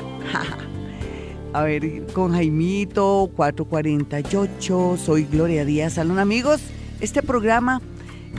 [1.54, 6.18] A ver, con Jaimito, 448, soy Gloria Díaz Salón.
[6.18, 6.62] Amigos,
[7.02, 7.82] este programa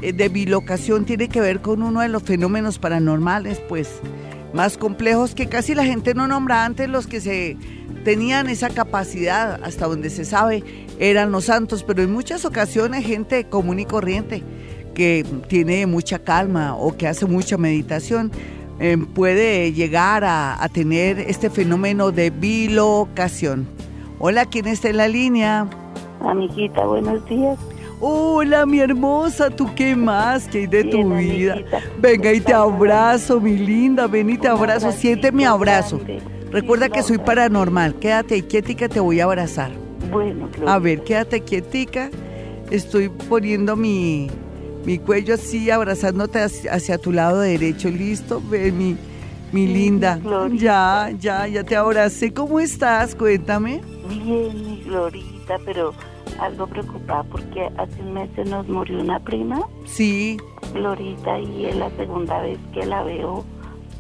[0.01, 4.01] eh, de bilocación tiene que ver con uno de los fenómenos paranormales, pues,
[4.55, 7.59] más complejos que casi la gente no nombra antes, los que se
[8.03, 10.65] tenían esa capacidad, hasta donde se sabe,
[10.99, 14.43] eran los santos, pero en muchas ocasiones gente común y corriente
[14.95, 18.33] que tiene mucha calma o que hace mucha meditación
[18.81, 23.69] eh, puede llegar a, tener este fenómeno de bilocación.
[24.19, 25.69] Hola, ¿quién está en la línea?
[26.21, 27.59] Amiguita, buenos días.
[28.01, 30.49] Hola, mi hermosa, ¿tú qué más?
[30.49, 31.59] ¿Qué hay de tu vida?
[31.99, 36.01] Venga y te abrazo, mi linda, ven y te abrazo, siente mi abrazo.
[36.51, 39.71] Recuerda que soy paranormal, quédate quietica, te voy a abrazar.
[40.11, 42.11] Bueno, A ver, quédate quietica,
[42.71, 44.31] estoy poniendo mi,
[44.85, 48.97] mi cuello así abrazándote hacia, tu lado derecho, listo, ve mi,
[49.53, 50.19] mi linda.
[50.55, 52.33] Ya, ya, ya te abracé.
[52.33, 53.15] ¿Cómo estás?
[53.15, 53.81] Cuéntame.
[54.09, 55.93] Bien, mi Glorita, pero
[56.41, 59.67] algo preocupada porque hace un mes se nos murió una prima.
[59.87, 60.39] Sí.
[60.73, 63.45] Glorita, y es la segunda vez que la veo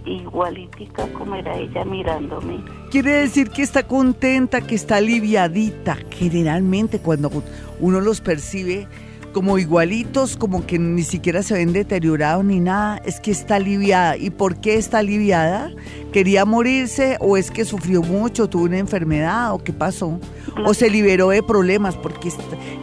[0.06, 2.64] igualítica como era ella mirándome.
[2.90, 5.98] Quiere decir que está contenta, que está aliviadita.
[6.10, 7.30] Generalmente cuando
[7.80, 8.88] uno los percibe
[9.32, 14.16] como igualitos, como que ni siquiera se ven deteriorados ni nada, es que está aliviada.
[14.16, 15.70] ¿Y por qué está aliviada?
[16.12, 20.18] ¿Quería morirse o es que sufrió mucho, tuvo una enfermedad o qué pasó?
[20.64, 21.96] ¿O se liberó de problemas?
[21.96, 22.30] Porque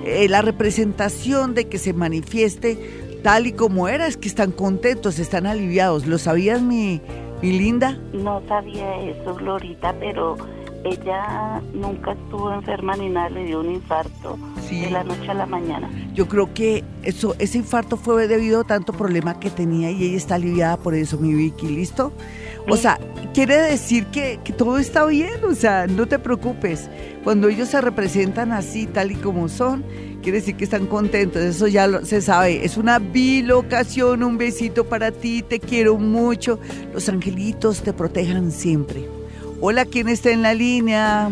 [0.06, 2.78] eh, la representación de que se manifieste
[3.24, 6.06] tal y como era es que están contentos, están aliviados.
[6.06, 7.02] ¿Lo sabías, mi,
[7.42, 8.00] mi linda?
[8.14, 10.38] No sabía eso, Glorita, pero
[10.90, 14.38] ella nunca estuvo enferma ni nada, le dio un infarto
[14.70, 15.90] de la noche a la mañana.
[16.14, 20.18] Yo creo que eso, ese infarto fue debido a tanto problema que tenía y ella
[20.18, 22.12] está aliviada por eso, mi Vicky, ¿listo?
[22.70, 23.00] O sea,
[23.34, 26.90] quiere decir que, que, todo está bien, o sea, no te preocupes.
[27.24, 29.86] Cuando ellos se representan así, tal y como son,
[30.22, 32.66] quiere decir que están contentos, eso ya se sabe.
[32.66, 36.60] Es una bilocación, un besito para ti, te quiero mucho.
[36.94, 39.17] Los angelitos te protejan siempre.
[39.60, 41.30] Hola, ¿quién está en la línea?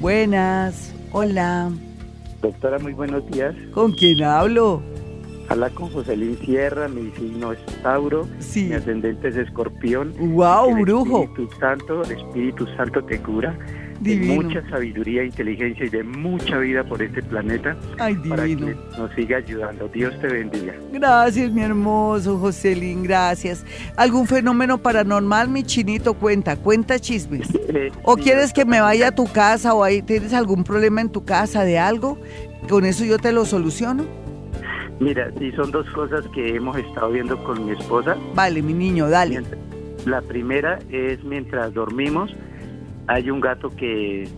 [0.00, 1.70] Buenas, hola.
[2.42, 3.54] Doctora, muy buenos días.
[3.72, 4.82] ¿Con quién hablo?
[5.48, 8.64] Habla con Joselín Sierra, mi signo es Tauro, Sí.
[8.66, 10.12] mi ascendente es Escorpión.
[10.34, 11.22] Wow, El brujo.
[11.24, 13.58] Espíritu Santo, el Espíritu Santo te cura
[14.00, 14.42] de Divino.
[14.42, 18.68] mucha sabiduría, inteligencia y de mucha vida por este planeta Ay, para divino.
[18.68, 19.88] que nos siga ayudando.
[19.88, 20.74] Dios te bendiga.
[20.92, 23.64] Gracias, mi hermoso Joselín, gracias.
[23.96, 26.14] ¿Algún fenómeno paranormal, mi chinito?
[26.14, 27.48] Cuenta, cuenta chismes.
[27.70, 31.02] Eh, ¿O sí, quieres que me vaya a tu casa o ahí tienes algún problema
[31.02, 32.18] en tu casa de algo?
[32.66, 34.06] Con eso yo te lo soluciono.
[35.00, 38.16] Mira, sí, son dos cosas que hemos estado viendo con mi esposa.
[38.34, 39.42] Vale, mi niño, dale.
[40.06, 42.34] La primera es mientras dormimos,
[43.08, 44.28] hay un gato que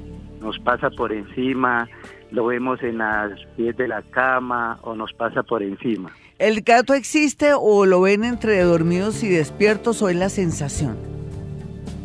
[0.40, 1.88] nos pasa por encima,
[2.30, 6.10] lo vemos en las pies de la cama o nos pasa por encima.
[6.38, 10.96] ¿El gato existe o lo ven entre dormidos y despiertos o es la sensación?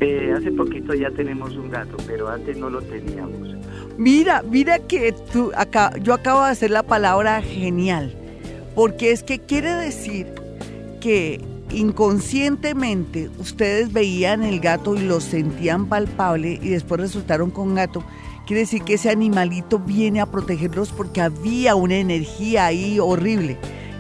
[0.02, 3.56] Eh, hace poquito ya tenemos un gato, pero antes no lo teníamos.
[3.98, 8.14] Mira, mira que tú acá, yo acabo de hacer la palabra genial,
[8.74, 10.28] porque es que quiere decir
[11.00, 11.40] que
[11.72, 18.04] inconscientemente ustedes veían el gato y lo sentían palpable y después resultaron con gato.
[18.46, 23.58] Quiere decir que ese animalito viene a protegerlos porque había una energía ahí horrible.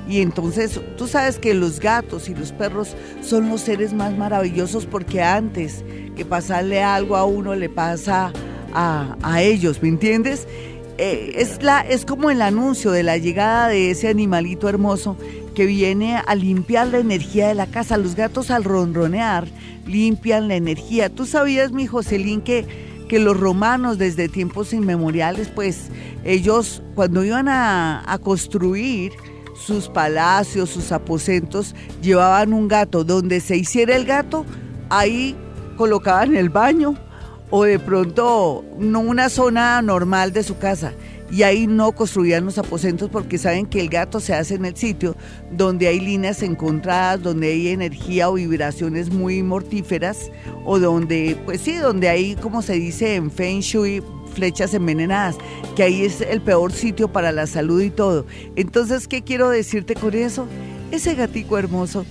[0.08, 4.86] Y entonces tú sabes que los gatos y los perros son los seres más maravillosos
[4.86, 5.84] porque antes
[6.16, 8.32] que pasarle algo a uno le pasa
[8.74, 10.48] a, a ellos, ¿me entiendes?
[10.98, 15.18] Eh, es, la, es como el anuncio de la llegada de ese animalito hermoso
[15.54, 17.98] que viene a limpiar la energía de la casa.
[17.98, 19.48] Los gatos al ronronear
[19.86, 21.10] limpian la energía.
[21.10, 22.66] ¿Tú sabías, mi Joselín, que,
[23.10, 25.90] que los romanos desde tiempos inmemoriales, pues
[26.24, 29.12] ellos cuando iban a, a construir
[29.56, 33.04] sus palacios, sus aposentos, llevaban un gato.
[33.04, 34.46] Donde se hiciera el gato,
[34.90, 35.36] ahí
[35.76, 36.96] colocaban el baño
[37.50, 40.94] o de pronto no una zona normal de su casa.
[41.32, 44.78] Y ahí no construían los aposentos porque saben que el gato se hace en el
[44.78, 45.16] sitio
[45.52, 50.30] donde hay líneas encontradas, donde hay energía o vibraciones muy mortíferas
[50.66, 54.04] o donde, pues sí, donde hay, como se dice en Feng Shui,
[54.36, 55.36] flechas envenenadas,
[55.76, 58.28] que ahí es el peor sitio para la salud y todo.
[58.56, 60.48] Entonces, ¿qué quiero decirte con eso?
[60.92, 62.06] Ese gatico hermoso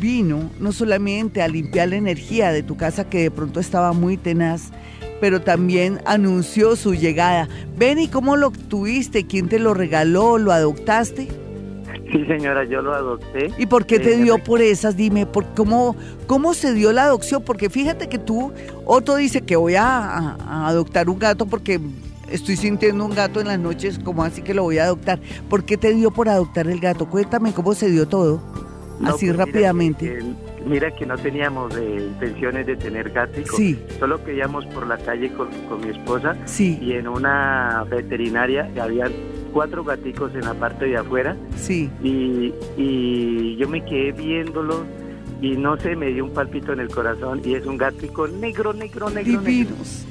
[0.00, 4.16] vino no solamente a limpiar la energía de tu casa que de pronto estaba muy
[4.16, 4.70] tenaz,
[5.20, 7.48] pero también anunció su llegada.
[7.78, 11.28] Ven y cómo lo tuviste, quién te lo regaló, lo adoptaste
[12.12, 13.50] Sí, señora, yo lo adopté.
[13.58, 14.96] y por qué te Eh, dio por esas.
[14.96, 15.96] Dime, por cómo
[16.28, 18.52] cómo se dio la adopción, porque fíjate que tú
[18.84, 21.80] Otto dice que voy a, a- a adoptar un gato porque
[22.30, 25.18] estoy sintiendo un gato en las noches, como así que lo voy a adoptar.
[25.48, 27.06] ¿Por qué te dio por adoptar el gato?
[27.08, 28.40] Cuéntame cómo se dio todo,
[29.00, 30.06] No, así pues mira rápidamente.
[30.18, 30.24] que-
[30.66, 33.56] mira que no teníamos eh, intenciones de tener gaticos.
[33.56, 33.78] Sí.
[33.98, 38.68] Solo que íbamos por la calle con, con mi esposa Sí, y en una veterinaria
[38.80, 39.10] había
[39.52, 41.88] cuatro gaticos en la parte de afuera sí.
[42.02, 44.84] y, y yo me quedé viéndolo
[45.40, 48.72] y no sé, me dio un palpito en el corazón y es un gatico negro,
[48.72, 49.40] negro, negro, negro.
[49.42, 50.04] Divinos.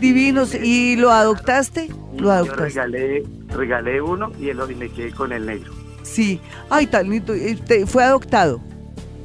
[0.00, 0.54] Divinos.
[0.54, 1.88] ¿Y lo adoptaste?
[2.18, 2.64] Lo yo adoptaste.
[2.64, 5.72] regalé, regalé uno y, el, y me quedé con el negro.
[6.06, 6.40] Sí.
[6.70, 7.12] Ay, tan.
[7.12, 8.60] Eh, te- Fue adoptado.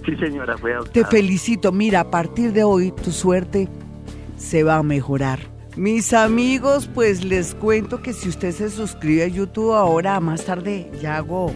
[0.05, 1.05] Sí, señora, fue Te adoptado.
[1.11, 1.71] felicito.
[1.71, 3.67] Mira, a partir de hoy tu suerte
[4.37, 5.39] se va a mejorar.
[5.77, 10.91] Mis amigos, pues les cuento que si usted se suscribe a YouTube ahora, más tarde
[11.01, 11.53] ya hago,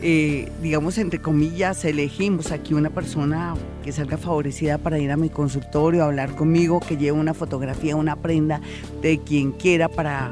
[0.00, 5.28] eh, digamos, entre comillas, elegimos aquí una persona que salga favorecida para ir a mi
[5.28, 8.60] consultorio, a hablar conmigo, que lleve una fotografía, una prenda
[9.00, 10.30] de quien quiera para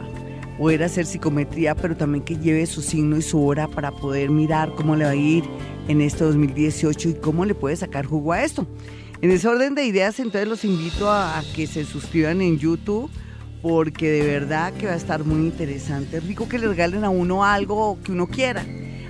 [0.61, 4.75] poder hacer psicometría, pero también que lleve su signo y su hora para poder mirar
[4.75, 5.43] cómo le va a ir
[5.89, 8.67] en este 2018 y cómo le puede sacar jugo a esto.
[9.23, 13.11] En ese orden de ideas, entonces los invito a, que se suscriban en YouTube
[13.63, 16.19] porque de verdad que va a estar muy interesante.
[16.19, 18.63] Es rico que le regalen a uno algo que uno quiera.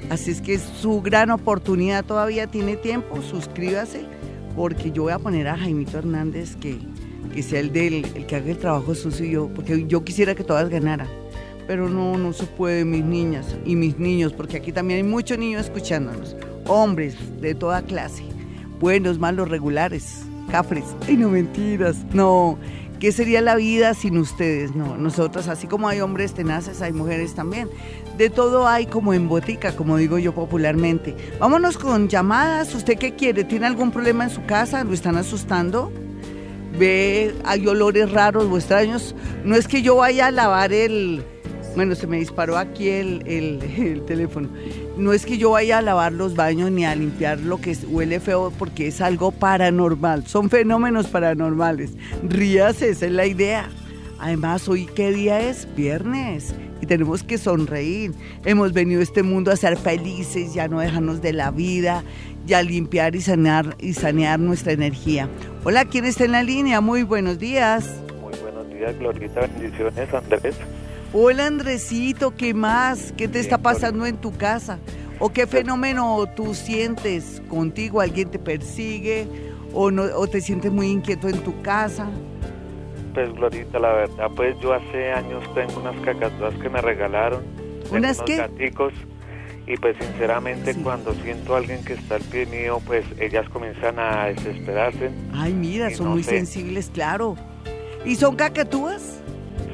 [0.09, 4.05] Así es que es su gran oportunidad, todavía tiene tiempo, suscríbase
[4.55, 6.79] porque yo voy a poner a Jaimito Hernández que,
[7.35, 10.37] que sea el, del, el que haga el trabajo sucio y yo, porque yo quisiera
[10.37, 11.20] que todas ganaran.
[11.71, 15.39] Pero no, no se puede, mis niñas y mis niños, porque aquí también hay muchos
[15.39, 16.35] niños escuchándonos,
[16.67, 18.25] hombres de toda clase,
[18.81, 22.59] buenos, malos, regulares, cafres, y no mentiras, no.
[22.99, 24.75] ¿Qué sería la vida sin ustedes?
[24.75, 27.69] No, nosotros, así como hay hombres tenaces, hay mujeres también.
[28.19, 31.15] De todo hay como en botica, como digo yo popularmente.
[31.39, 32.75] Vámonos con llamadas.
[32.75, 33.45] ¿Usted qué quiere?
[33.45, 34.83] ¿Tiene algún problema en su casa?
[34.83, 35.93] ¿Lo están asustando?
[36.79, 39.15] ve, hay olores raros o extraños.
[39.45, 41.25] No es que yo vaya a lavar el,
[41.75, 44.49] bueno, se me disparó aquí el, el, el teléfono.
[44.97, 48.21] No es que yo vaya a lavar los baños ni a limpiar lo que huele
[48.21, 50.27] feo porque es algo paranormal.
[50.27, 51.93] Son fenómenos paranormales.
[52.23, 53.69] Ríase, esa es la idea.
[54.19, 55.67] Además, hoy qué día es?
[55.75, 56.55] Viernes.
[56.83, 58.13] y tenemos que sonreír.
[58.45, 62.05] Hemos venido a este mundo a ser felices, ya no dejarnos de la vida,
[62.47, 65.29] ya limpiar y sanear, y sanear nuestra energía.
[65.65, 66.81] Hola, ¿quién está en la línea?
[66.81, 67.97] Muy buenos días.
[68.21, 69.41] Muy buenos días, Glorita.
[69.41, 70.57] Bendiciones, Andrés.
[71.13, 73.13] Hola, Andresito, ¿qué más?
[73.17, 74.79] ¿Qué te está pasando en tu casa?
[75.19, 78.01] ¿O qué fenómeno tú sientes contigo?
[78.01, 79.27] ¿Alguien te persigue?
[79.75, 82.09] ¿O, no, o te sientes muy inquieto en tu casa?
[83.13, 87.43] Pues Glorita, la verdad, pues yo hace años tengo unas cacatuas que me regalaron.
[87.91, 88.37] ¿Unas unos qué?
[88.37, 88.93] gaticos.
[89.67, 90.81] Y pues sinceramente Sí.
[90.83, 95.11] cuando siento a alguien que está al pie mío, pues ellas comienzan a desesperarse.
[95.33, 96.31] Ay, mira, son no muy sé.
[96.37, 97.37] sensibles, claro.
[98.05, 99.20] ¿Y son cacatúas?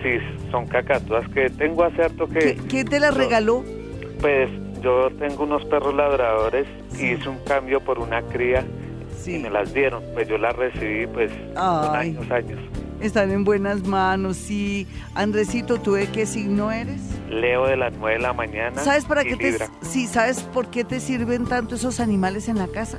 [0.06, 0.18] Sí,
[0.52, 2.56] son cacatuas que tengo hace harto que...
[2.56, 3.64] ¿Qui- ¿Quién te las regaló?
[4.20, 4.48] Pues
[4.82, 7.06] yo tengo unos perros ladradores Sí.
[7.06, 10.04] y hice un cambio por una cría y Sí, me las dieron.
[10.14, 12.10] Pues yo las recibí pues con Ay.
[12.10, 12.60] años, años.
[13.00, 14.86] están en buenas manos, sí.
[15.16, 17.00] Andresito, ¿tú de qué signo eres?
[17.28, 18.80] Leo de las 9 de la mañana.
[18.82, 19.68] ¿Sabes para y qué te, Libra.
[19.82, 22.98] sí, sabes por qué te sirven tanto esos animales en la casa?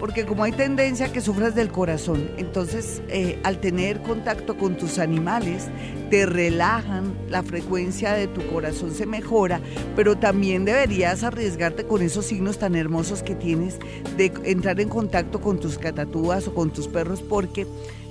[0.00, 4.76] Porque como hay tendencia a que sufras del corazón, entonces eh, al tener contacto con
[4.78, 5.68] tus animales,
[6.10, 9.60] te relajan, la frecuencia de tu corazón se mejora,
[9.94, 13.78] pero también deberías arriesgarte con esos signos tan hermosos que tienes
[14.16, 17.66] de entrar en contacto con tus catatúas o con tus perros, porque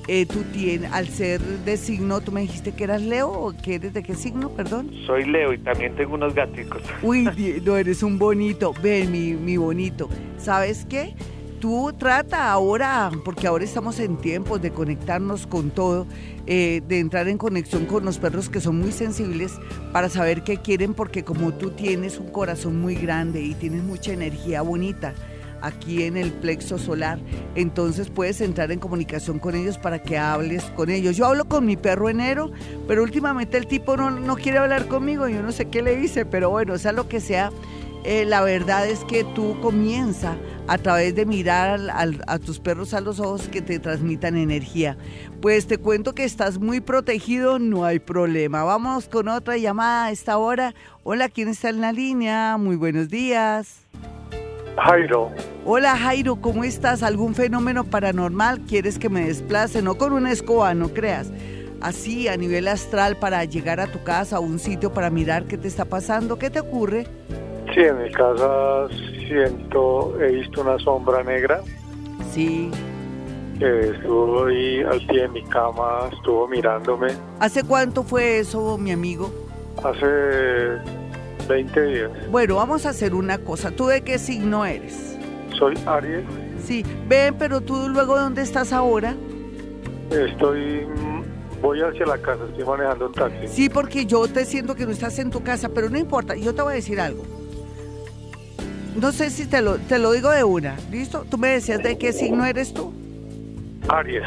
[0.07, 3.75] eh, tú tienes, al ser de signo, tú me dijiste que eras Leo o que
[3.75, 4.91] eres de qué signo, perdón.
[5.05, 6.81] Soy Leo y también tengo unos gaticos.
[7.03, 7.29] Uy,
[7.63, 8.73] no eres un bonito.
[8.81, 10.09] Ven, mi, mi bonito.
[10.37, 11.15] ¿Sabes qué?
[11.59, 16.07] Tú trata ahora, porque ahora estamos en tiempos de conectarnos con todo,
[16.47, 19.51] eh, de entrar en conexión con los perros que son muy sensibles
[19.91, 24.13] para saber qué quieren, porque como tú tienes un corazón muy grande y tienes mucha
[24.13, 25.13] energía bonita
[25.61, 27.19] aquí en el plexo solar,
[27.55, 31.17] entonces puedes entrar en comunicación con ellos para que hables con ellos.
[31.17, 32.51] Yo hablo con mi perro enero,
[32.87, 36.25] pero últimamente el tipo no, no quiere hablar conmigo, yo no sé qué le hice,
[36.25, 37.51] pero bueno, sea lo que sea,
[38.03, 40.35] eh, la verdad es que tú comienza
[40.67, 44.37] a través de mirar al- al- a tus perros a los ojos que te transmitan
[44.37, 44.97] energía.
[45.41, 48.63] Pues te cuento que estás muy protegido, no hay problema.
[48.63, 50.73] Vamos con otra llamada a esta hora.
[51.03, 52.57] Hola, ¿quién está en la línea?
[52.57, 53.81] Muy buenos días.
[54.77, 55.31] Jairo,
[55.65, 57.03] Hola Jairo, ¿cómo estás?
[57.03, 58.61] ¿Algún fenómeno paranormal?
[58.61, 59.81] ¿Quieres que me desplace?
[59.81, 61.31] No con una escoba, no creas.
[61.81, 65.57] Así, a nivel astral, para llegar a tu casa, a un sitio para mirar qué
[65.57, 66.37] te está pasando.
[66.39, 67.07] ¿Qué te ocurre?
[67.73, 68.87] Sí, en mi casa
[69.27, 71.61] siento, he visto una sombra negra
[72.31, 72.71] Sí.
[73.57, 77.07] que estuvo ahí al pie de mi cama, estuvo mirándome
[77.39, 79.31] ¿Hace cuánto fue eso, mi amigo?
[79.83, 80.77] hace
[81.47, 82.11] 20 días.
[82.29, 83.71] Bueno, vamos a hacer una cosa.
[83.71, 85.17] ¿Tú de qué signo eres?
[85.57, 86.23] Soy Aries,
[86.63, 86.85] Sí.
[87.07, 89.15] Ven, pero tú luego, ¿dónde estás ahora?
[90.11, 93.47] estoy, mm, voy hacia la casa, estoy manejando un taxi.
[93.47, 96.53] Sí, porque yo te siento que no estás en tu casa, pero no importa, yo
[96.53, 97.23] te voy a decir algo.
[98.99, 101.25] No sé si te lo, te lo digo de una, ¿listo?
[101.29, 102.91] Tú me decías de qué signo eres tú.
[103.87, 104.23] Aries,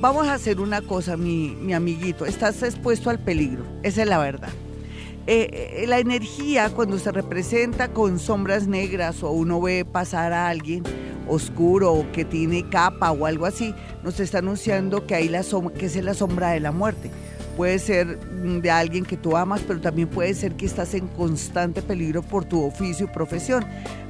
[0.00, 2.24] Vamos a hacer una cosa, mi, mi amiguito.
[2.26, 3.62] Estás expuesto al peligro.
[3.82, 4.48] Esa es la verdad.
[5.28, 10.48] Eh, eh, la energía cuando se representa con sombras negras o uno ve pasar a
[10.48, 10.82] alguien
[11.28, 15.72] oscuro o que tiene capa o algo así, nos está anunciando que, hay la som-
[15.72, 17.10] que es la sombra de la muerte.
[17.56, 21.08] Puede ser mm, de alguien que tú amas, pero también puede ser que estás en
[21.08, 23.64] constante peligro por tu oficio y profesión.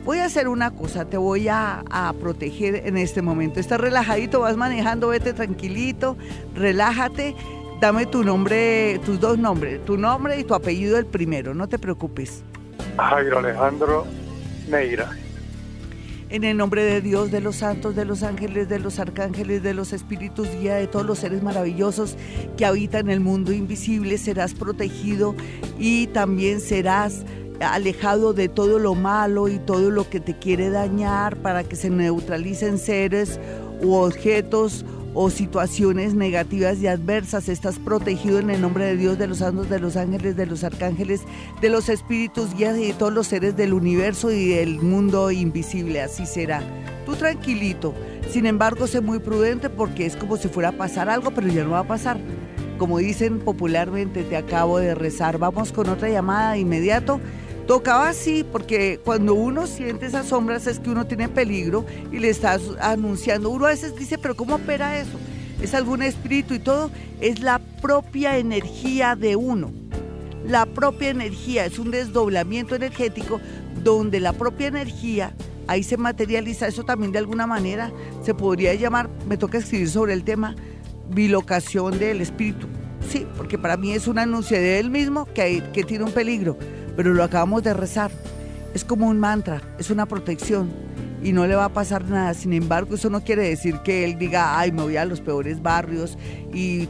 [0.04, 1.82] Voy a hacer una cosa, te voy a,
[2.20, 3.60] proteger en este momento.
[3.60, 6.16] Estás relajadito, vas manejando, vete tranquilito,
[6.54, 7.34] relájate.
[7.80, 11.78] Dame tu nombre, tus dos nombres, tu nombre y tu apellido el primero, no te
[11.78, 12.42] preocupes.
[12.96, 14.06] Jairo Alejandro
[14.68, 15.10] Neira.
[16.28, 19.74] En el nombre de Dios, de los santos, de los ángeles, de los arcángeles, de
[19.74, 22.16] los espíritus guía, de todos los seres maravillosos
[22.56, 25.36] que habitan el mundo invisible, serás protegido
[25.78, 27.24] y también serás
[27.60, 31.90] alejado de todo lo malo y todo lo que te quiere dañar para que se
[31.90, 33.38] neutralicen seres
[33.80, 34.84] u objetos
[35.18, 37.48] o situaciones negativas y adversas.
[37.48, 40.62] Estás protegido en el nombre de Dios, de los santos, de los ángeles, de los
[40.62, 41.22] arcángeles,
[41.62, 46.02] de los espíritus guías y de todos los seres del universo y del mundo invisible.
[46.02, 46.62] Así será.
[47.06, 47.94] Tú tranquilito.
[48.30, 51.64] Sin embargo, sé muy prudente porque es como si fuera a pasar algo, pero ya
[51.64, 52.18] no va a pasar.
[52.76, 55.38] Como dicen popularmente, te acabo de rezar.
[55.38, 57.20] Vamos con otra llamada de inmediato.
[57.66, 62.28] Tocaba así, porque cuando uno siente esas sombras es que uno tiene peligro y le
[62.30, 63.50] estás anunciando.
[63.50, 65.18] Uno a veces dice, pero ¿cómo opera eso?
[65.60, 66.90] ¿Es algún espíritu y todo?
[67.20, 69.72] Es la propia energía de uno.
[70.46, 73.40] La propia energía es un desdoblamiento energético
[73.82, 75.34] donde la propia energía
[75.66, 76.68] ahí se materializa.
[76.68, 77.90] Eso también de alguna manera
[78.24, 80.54] se podría llamar, me toca escribir sobre el tema,
[81.10, 82.68] bilocación del espíritu.
[83.08, 86.10] sí, porque para mí es un anuncio de él mismo que, hay- que tiene un
[86.12, 86.56] peligro,
[86.96, 88.10] pero lo acabamos de rezar.
[88.74, 90.70] Es como un mantra, es una protección
[91.22, 92.34] y no le va a pasar nada.
[92.34, 95.62] Sin embargo, eso no quiere decir que él diga, ay, me voy a los peores
[95.62, 96.18] barrios
[96.52, 96.88] y,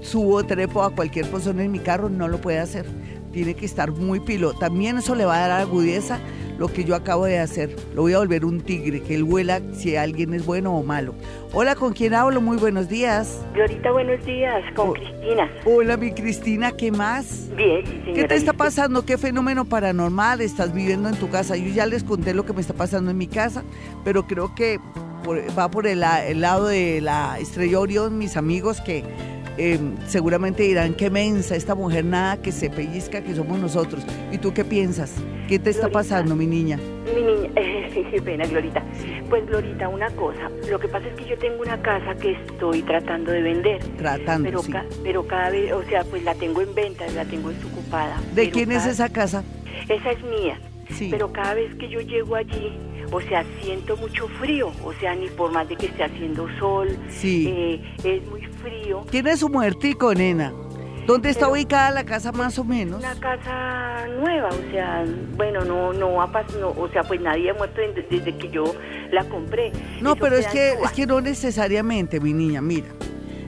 [0.00, 2.08] subo, trepo a cualquier persona en mi carro.
[2.08, 2.86] No lo puede hacer.
[3.32, 4.52] Tiene que estar muy pilo.
[4.54, 6.18] También eso le va a dar agudeza
[6.62, 7.74] lo que yo acabo de hacer.
[7.92, 11.12] Lo voy a volver un tigre, que él huela si alguien es bueno o malo.
[11.52, 12.40] Hola, ¿con quién hablo?
[12.40, 13.40] Muy buenos días.
[13.52, 14.92] Glorita, buenos días, con Oh.
[14.92, 15.50] Cristina.
[15.64, 17.48] Hola, mi Cristina, ¿qué más?
[17.56, 18.12] Bien, señora.
[18.14, 19.04] ¿Qué te está pasando?
[19.04, 21.56] ¿Qué fenómeno paranormal estás viviendo en tu casa?
[21.56, 23.64] Yo ya les conté lo que me está pasando en mi casa,
[24.04, 24.78] pero creo que
[25.24, 29.02] por- va por el, el lado de la estrella Orión, mis amigos que
[29.58, 34.04] eh, seguramente dirán, qué mensa esta mujer, nada que se pellizca, que somos nosotros.
[34.30, 35.12] ¿Y tú qué piensas?
[35.48, 35.98] ¿Qué te está Glorita.
[35.98, 36.78] pasando, mi niña?
[37.14, 37.50] Mi niña,
[38.10, 38.82] qué pena, Glorita.
[39.28, 40.50] Pues, Glorita, una cosa.
[40.70, 43.82] Lo que pasa es que yo tengo una casa que estoy tratando de vender.
[43.98, 44.72] Tratando, Pero, sí.
[44.72, 48.16] ca- pero cada vez, o sea, pues la tengo en venta, la tengo desocupada.
[48.34, 49.42] ¿De quién es esa casa?
[49.88, 50.58] Esa es mía.
[50.90, 51.08] Sí.
[51.10, 52.72] Pero cada vez que yo llego allí,
[53.12, 54.72] o sea, siento mucho frío.
[54.84, 57.46] O sea, ni por más de que esté haciendo sol, Sí.
[57.48, 59.04] eh, es muy frío.
[59.10, 60.52] Tiene su muertico, nena.
[61.06, 63.00] ¿Dónde está Pero- ubicada la casa más o menos?
[63.00, 65.04] Una casa nueva, o sea,
[65.36, 68.72] bueno, no, no ha pasado, o sea, pues nadie ha muerto desde, que yo
[69.10, 69.72] la compré.
[70.00, 72.86] No, Eso pero es que, es que no necesariamente, mi niña, mira.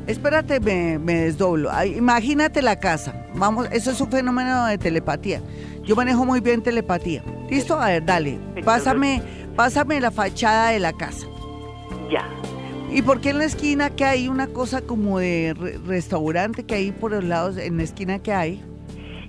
[0.08, 1.70] Espérate, me, me desdoblo.
[1.72, 3.24] Ay, imagínate la casa.
[3.36, 5.40] Vamos, eso es un fenómeno de telepatía.
[5.84, 7.22] Yo manejo muy bien telepatía.
[7.48, 7.80] ¿Listo?
[7.80, 8.38] A ver, dale.
[8.64, 9.22] Pásame,
[9.56, 11.26] pásame la fachada de la casa.
[12.10, 12.28] Ya.
[12.90, 16.74] ¿Y por qué en la esquina que hay una cosa como de re- restaurante que
[16.74, 18.62] hay por los lados, en la esquina que hay?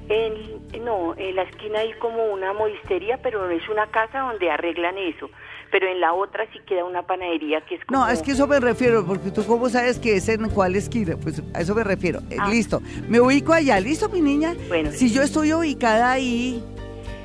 [0.07, 4.51] En, no, en la esquina hay como una modistería, pero no es una casa donde
[4.51, 5.29] arreglan eso.
[5.71, 8.01] Pero en la otra sí queda una panadería que es como...
[8.01, 11.17] No, es que eso me refiero, porque tú cómo sabes que es en cuál esquina,
[11.19, 12.19] pues a eso me refiero.
[12.29, 12.49] Eh, Ah.
[12.49, 14.53] Listo, me ubico allá, ¿listo mi niña?
[14.67, 16.63] Bueno, Si yo estoy ubicada ahí,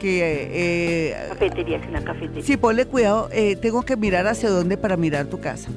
[0.00, 1.10] que...
[1.12, 2.42] eh, Cafetería, es una cafetería.
[2.42, 5.70] sí, ponle cuidado, eh, tengo que mirar hacia dónde para mirar tu casa.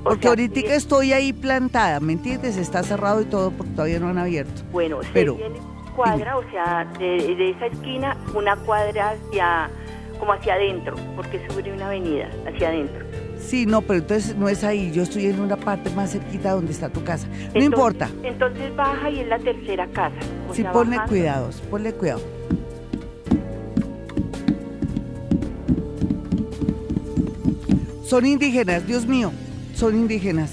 [0.00, 2.56] O Porque sea, ahorita sí, estoy ahí plantada, ¿me entiendes?
[2.56, 4.62] Está cerrado y todo porque todavía no han abierto.
[4.72, 5.58] Bueno, pero- se viene
[5.96, 9.70] cuadra, o sea, de, de esa esquina, una cuadra hacia,
[10.18, 13.04] como hacia adentro, porque sube una avenida, hacia adentro.
[13.38, 16.72] Sí, no, pero entonces no es ahí, yo estoy en una parte más cerquita donde
[16.72, 17.26] está tu casa.
[17.28, 20.16] No Entonces- importa, Entonces baja y es la tercera casa.
[20.50, 21.10] o sí, sea, ponle bajando.
[21.16, 22.20] cuidados, ponle cuidado.
[28.06, 29.32] Son indígenas, Dios mío,
[29.74, 30.50] son indígenas.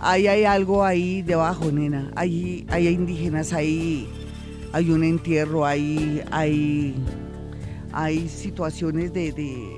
[0.00, 2.10] Ahí hay algo ahí debajo, nena.
[2.16, 4.08] Ahí, hay indígenas, ahí
[4.72, 6.94] hay un entierro, ahí hay,
[7.92, 9.76] hay situaciones de, de-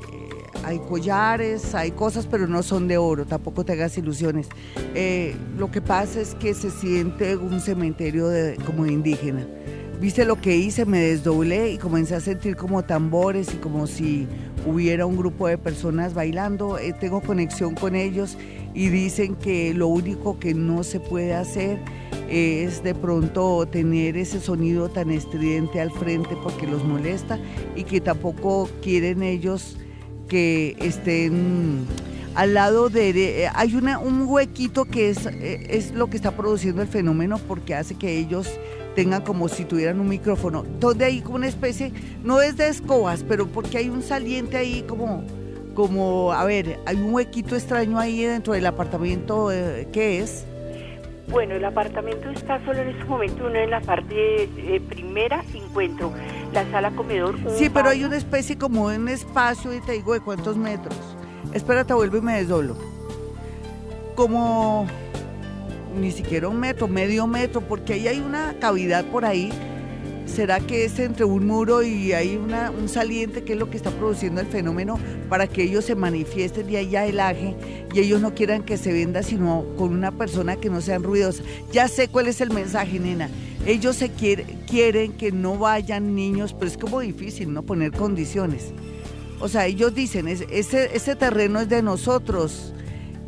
[0.64, 4.46] Hay collares, hay cosas, pero no son de oro, tampoco te hagas ilusiones.
[4.94, 9.44] Eh, lo que pasa es que se siente un cementerio de, como de indígena.
[10.02, 14.26] Viste lo que hice, me desdoblé y comencé a sentir como tambores y como si
[14.66, 16.76] hubiera un grupo de personas bailando.
[16.76, 18.36] Eh, tengo conexión con ellos
[18.74, 21.78] y dicen que lo único que no se puede hacer
[22.28, 27.38] es de pronto tener ese sonido tan estridente al frente porque los molesta
[27.76, 29.76] y que tampoco quieren ellos
[30.26, 31.86] que estén
[32.34, 36.82] al lado de, eh, hay un huequito que es, eh, es lo que está produciendo
[36.82, 38.48] el fenómeno porque hace que ellos
[38.94, 43.24] tengan como si tuvieran un micrófono, donde hay como una especie, no es de escobas,
[43.26, 45.24] pero porque hay un saliente ahí como,
[45.74, 50.46] como, a ver, hay un huequito extraño ahí dentro del apartamento, eh, ¿qué es?
[51.28, 56.12] Bueno, el apartamento está solo en este momento, uno en la parte eh, primera encuentro
[56.52, 57.38] la sala comedor.
[57.56, 60.94] Sí, pero hay una especie como un espacio y te digo de cuántos metros.
[61.54, 62.76] Espérate, vuelvo y me desdoblo.
[64.14, 64.86] Como
[65.96, 69.50] ni siquiera un metro, medio metro, porque ahí hay una cavidad por ahí.
[70.26, 73.76] ¿Será que es entre un muro y hay una, un saliente que es lo que
[73.76, 77.54] está produciendo el fenómeno para que ellos se manifiesten y haya helaje
[77.92, 81.42] y ellos no quieran que se venda sino con una persona que no sean ruidosa?
[81.72, 83.28] Ya sé cuál es el mensaje, nena.
[83.66, 87.62] Ellos se quiere- quieren que no vayan niños, pero es como difícil, ¿no?
[87.64, 88.72] Poner condiciones.
[89.40, 92.72] O sea, ellos dicen, "Es- ese, ese terreno es de nosotros,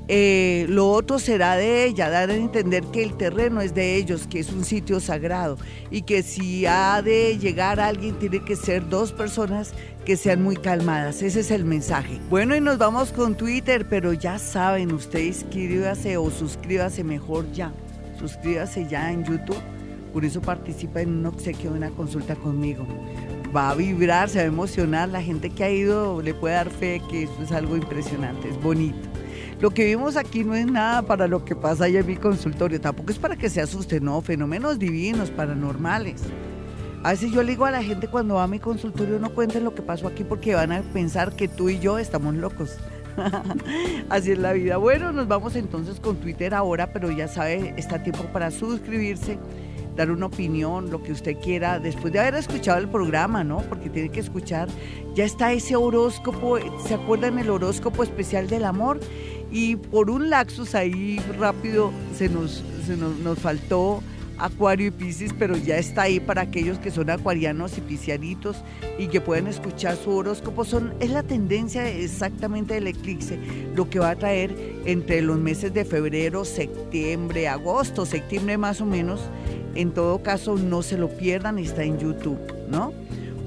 [0.07, 4.26] eh, lo otro será de ella, dar a entender que el terreno es de ellos,
[4.26, 5.57] que es un sitio sagrado
[5.90, 9.72] y que si ha de llegar alguien tiene que ser dos personas
[10.05, 12.20] que sean muy calmadas, ese es el mensaje.
[12.28, 17.72] Bueno, y nos vamos con Twitter, pero ya saben, usted inscríbase o suscríbase mejor ya,
[18.18, 19.57] suscríbase ya en YouTube,
[20.12, 22.86] por eso participa en un obsequio de una consulta conmigo.
[23.57, 26.68] Va a vibrar, se va a emocionar, la gente que ha ido le puede dar
[26.68, 29.13] fe que eso es algo impresionante, es bonito.
[29.64, 32.78] Lo que vimos aquí no es nada para lo que pasa allá en mi consultorio.
[32.82, 36.20] Tampoco es para que se asusten, no, fenómenos divinos, paranormales.
[37.02, 39.64] A veces yo le digo a la gente cuando va a mi consultorio no cuenten
[39.64, 42.76] lo que pasó aquí porque van a pensar que tú y yo estamos locos.
[44.10, 44.76] Así es la vida.
[44.76, 49.38] Bueno, nos vamos entonces con Twitter ahora, pero ya sabe, está tiempo para suscribirse,
[49.97, 53.59] dar una opinión, lo que usted quiera, después de haber escuchado el programa, ¿no?
[53.68, 54.68] Porque tiene que escuchar.
[55.14, 59.01] Ya está ese horóscopo, ¿se acuerdan el horóscopo especial del amor?
[59.51, 64.03] Y por un laxus ahí rápido se nos, se nos, nos faltó
[64.39, 68.64] Acuario y Piscis, pero ya está ahí para aquellos que son acuarianos y piscianitos
[68.99, 70.64] y que pueden escuchar su horóscopo.
[70.64, 73.39] Son, es la tendencia exactamente del eclipse,
[73.74, 74.55] lo que va a traer
[74.85, 79.20] entre los meses de febrero, septiembre, agosto, septiembre más o menos.
[79.74, 82.93] En todo caso, no se lo pierdan, está en YouTube, ¿no?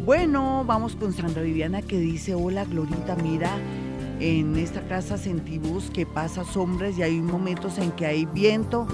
[0.06, 3.52] Bueno, vamos con Sandra Viviana que dice, hola Glorita, mira,
[4.20, 8.88] en esta casa sentimos que pasa sombras y hay momentos en que hay viento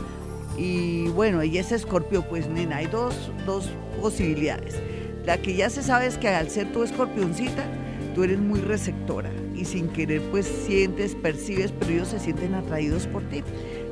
[0.58, 3.70] y bueno, ella es escorpio, pues nena, hay dos, dos
[4.02, 4.76] posibilidades.
[5.26, 7.66] La que ya se sabe es que al ser tu escorpioncita,
[8.14, 13.08] tú eres muy receptora y sin querer pues sientes, percibes, pero ellos se sienten atraídos
[13.08, 13.44] por ti.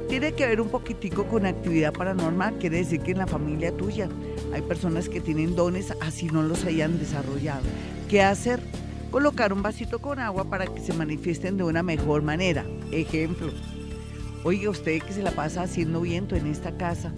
[0.09, 4.09] Tiene que ver un poquitico con actividad paranormal, quiere decir que en la familia tuya
[4.53, 7.63] hay personas que tienen dones así no los hayan desarrollado.
[8.09, 8.59] ¿Qué hacer?
[9.09, 12.65] Colocar un vasito con agua para que se manifiesten de una mejor manera.
[12.91, 13.51] Ejemplo,
[14.43, 17.13] Oiga, usted que se la pasa haciendo viento en esta casa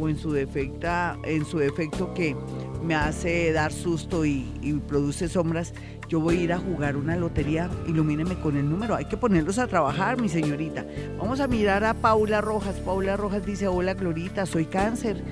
[0.00, 2.34] o en su, defecta, en su defecto que
[2.82, 5.74] me hace dar susto y, produce sombras,
[6.08, 9.58] yo voy a ir a jugar una lotería, ilumíneme con el número, hay que ponerlos
[9.58, 10.86] a trabajar, mi señorita.
[11.18, 12.76] Vamos a mirar a Paula Rojas.
[12.76, 15.22] Paula Rojas dice, hola Glorita, soy cáncer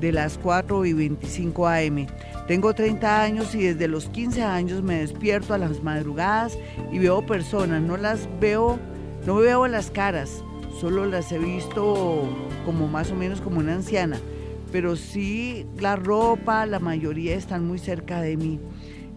[0.00, 2.06] de las 4 y 25 am.
[2.48, 6.58] Tengo 30 años y desde los 15 años me despierto a las madrugadas
[6.90, 8.78] y veo personas, no las veo,
[9.26, 10.42] no veo las caras,
[10.80, 12.28] solo las he visto
[12.64, 14.20] como más o menos como una anciana,
[14.70, 18.60] pero sí la ropa, la mayoría están muy cerca de mí.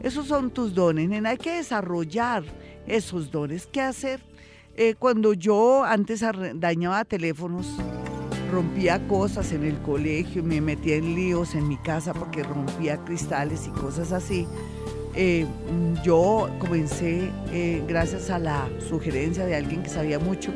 [0.02, 2.44] Esos son tus dones, nena, hay que desarrollar
[2.88, 3.68] esos dones.
[3.68, 4.20] ¿Qué hacer?
[4.76, 6.24] Eh, cuando yo antes
[6.56, 7.68] dañaba teléfonos,
[8.52, 13.68] rompía cosas en el colegio, me metía en líos en mi casa porque rompía cristales
[13.68, 14.48] y cosas así.
[15.14, 15.46] Eh,
[16.04, 20.52] yo comencé, eh, gracias a la sugerencia de alguien que sabía mucho,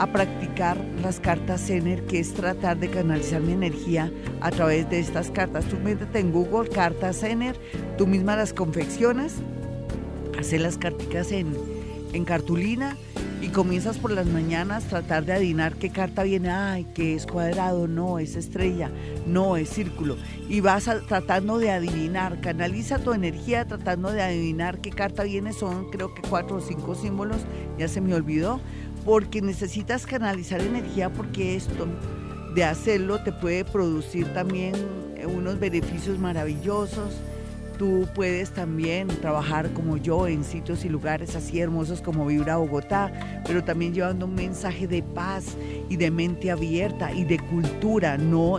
[0.00, 4.98] a practicar las cartas Zener, que es tratar de canalizar mi energía a través de
[4.98, 5.66] estas cartas.
[5.66, 7.60] Tú métete en Google, cartas Zener,
[7.98, 9.34] tú misma las confeccionas,
[10.38, 11.54] haces las carticas en,
[12.14, 12.96] en cartulina
[13.42, 17.88] y comienzas por las mañanas tratar de adivinar qué carta viene, ay, que es cuadrado,
[17.88, 18.90] no, es estrella,
[19.26, 20.16] no, es círculo.
[20.48, 25.90] Y vas tratando de adivinar, canaliza tu energía tratando de adivinar qué carta viene, son
[25.90, 27.42] creo que cuatro o cinco símbolos,
[27.78, 28.60] ya se me olvidó,
[29.04, 31.86] porque necesitas canalizar energía porque esto
[32.54, 34.74] de hacerlo te puede producir también
[35.16, 37.14] eh, unos beneficios maravillosos.
[37.78, 43.10] Tú puedes también trabajar como yo en sitios y lugares así hermosos como Vibra Bogotá,
[43.46, 45.56] pero también llevando un mensaje de paz
[45.88, 48.58] y de mente abierta y de cultura, no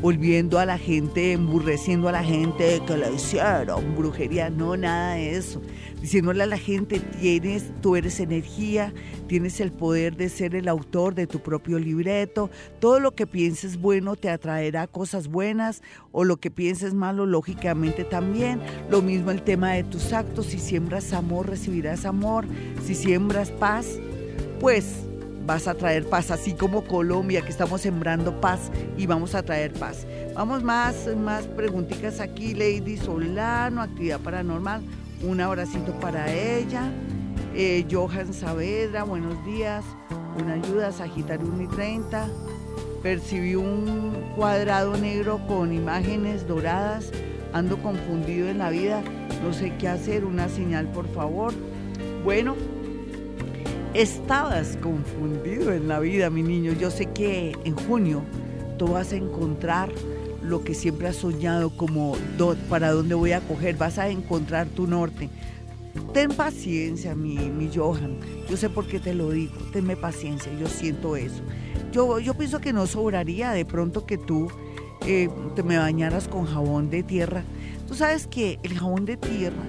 [0.00, 5.36] volviendo a la gente, emburreciendo a la gente que la hicieron, brujería, no, nada de
[5.36, 5.60] eso
[6.00, 8.92] diciéndole a la gente, tienes, tú eres energía,
[9.26, 13.80] tienes el poder de ser el autor de tu propio libreto, todo lo que pienses
[13.80, 15.82] bueno te atraerá cosas buenas
[16.12, 18.60] o lo que pienses malo, lógicamente también.
[18.90, 22.46] Lo mismo el tema de tus actos, si siembras amor, recibirás amor,
[22.84, 23.98] si siembras paz,
[24.60, 25.04] pues
[25.46, 29.72] vas a traer paz, así como Colombia, que estamos sembrando paz y vamos a traer
[29.72, 30.06] paz.
[30.34, 34.82] Vamos más, más preguntitas aquí, Lady Solano, actividad paranormal.
[35.22, 36.92] Un abracito para ella.
[37.52, 39.84] Eh, Johan Saavedra, buenos días.
[40.40, 42.28] Una ayuda, Sagitario 1 y 30.
[43.02, 47.10] Percibí un cuadrado negro con imágenes doradas.
[47.52, 49.02] Ando confundido en la vida.
[49.42, 50.24] No sé qué hacer.
[50.24, 51.52] Una señal, por favor.
[52.22, 52.54] Bueno,
[53.94, 56.74] estabas confundido en la vida, mi niño.
[56.74, 58.22] Yo sé que en junio
[58.78, 59.88] tú vas a encontrar
[60.48, 62.16] lo que siempre has soñado como
[62.68, 65.28] para dónde voy a coger, vas a encontrar tu norte.
[66.12, 68.18] Ten paciencia, mi, mi Johan.
[68.48, 69.54] Yo sé por qué te lo digo.
[69.72, 71.42] Tenme paciencia, yo siento eso.
[71.92, 74.48] Yo, yo pienso que no sobraría de pronto que tú
[75.06, 77.44] eh, te me bañaras con jabón de tierra.
[77.86, 79.62] Tú sabes que el jabón de tierra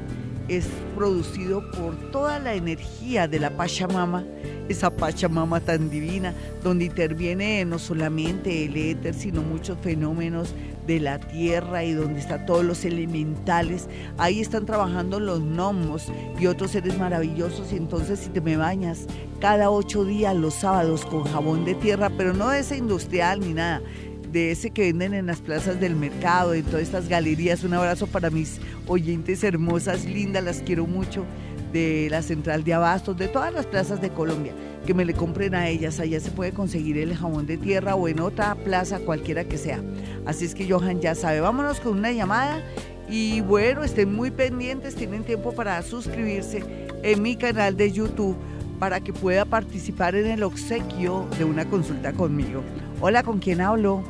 [0.49, 4.25] es producido por toda la energía de la Pachamama,
[4.67, 6.33] esa Pachamama tan divina,
[6.63, 10.53] donde interviene no solamente el éter, sino muchos fenómenos
[10.87, 13.87] de la tierra y donde están todos los elementales.
[14.17, 17.71] Ahí están trabajando los gnomos y otros seres maravillosos.
[17.71, 19.05] Y entonces si te me bañas
[19.39, 23.53] cada ocho días los sábados con jabón de tierra, pero no de ese industrial ni
[23.53, 23.81] nada,
[24.31, 27.63] de ese que venden en las plazas del mercado, en todas estas galerías.
[27.63, 31.25] Un abrazo para mis oyentes hermosas, lindas, las quiero mucho,
[31.73, 34.53] de la central de abastos, de todas las plazas de Colombia,
[34.85, 35.99] que me le compren a ellas.
[35.99, 39.81] Allá se puede conseguir el jabón de tierra o en otra plaza, cualquiera que sea.
[40.25, 41.39] Así es que Johan ya sabe.
[41.39, 42.63] Vámonos con una llamada.
[43.09, 46.63] Y bueno, estén muy pendientes, tienen tiempo para suscribirse
[47.01, 48.37] en mi canal de YouTube
[48.79, 52.61] para que pueda participar en el obsequio de una consulta conmigo.
[53.01, 54.03] Hola, ¿con quién hablo?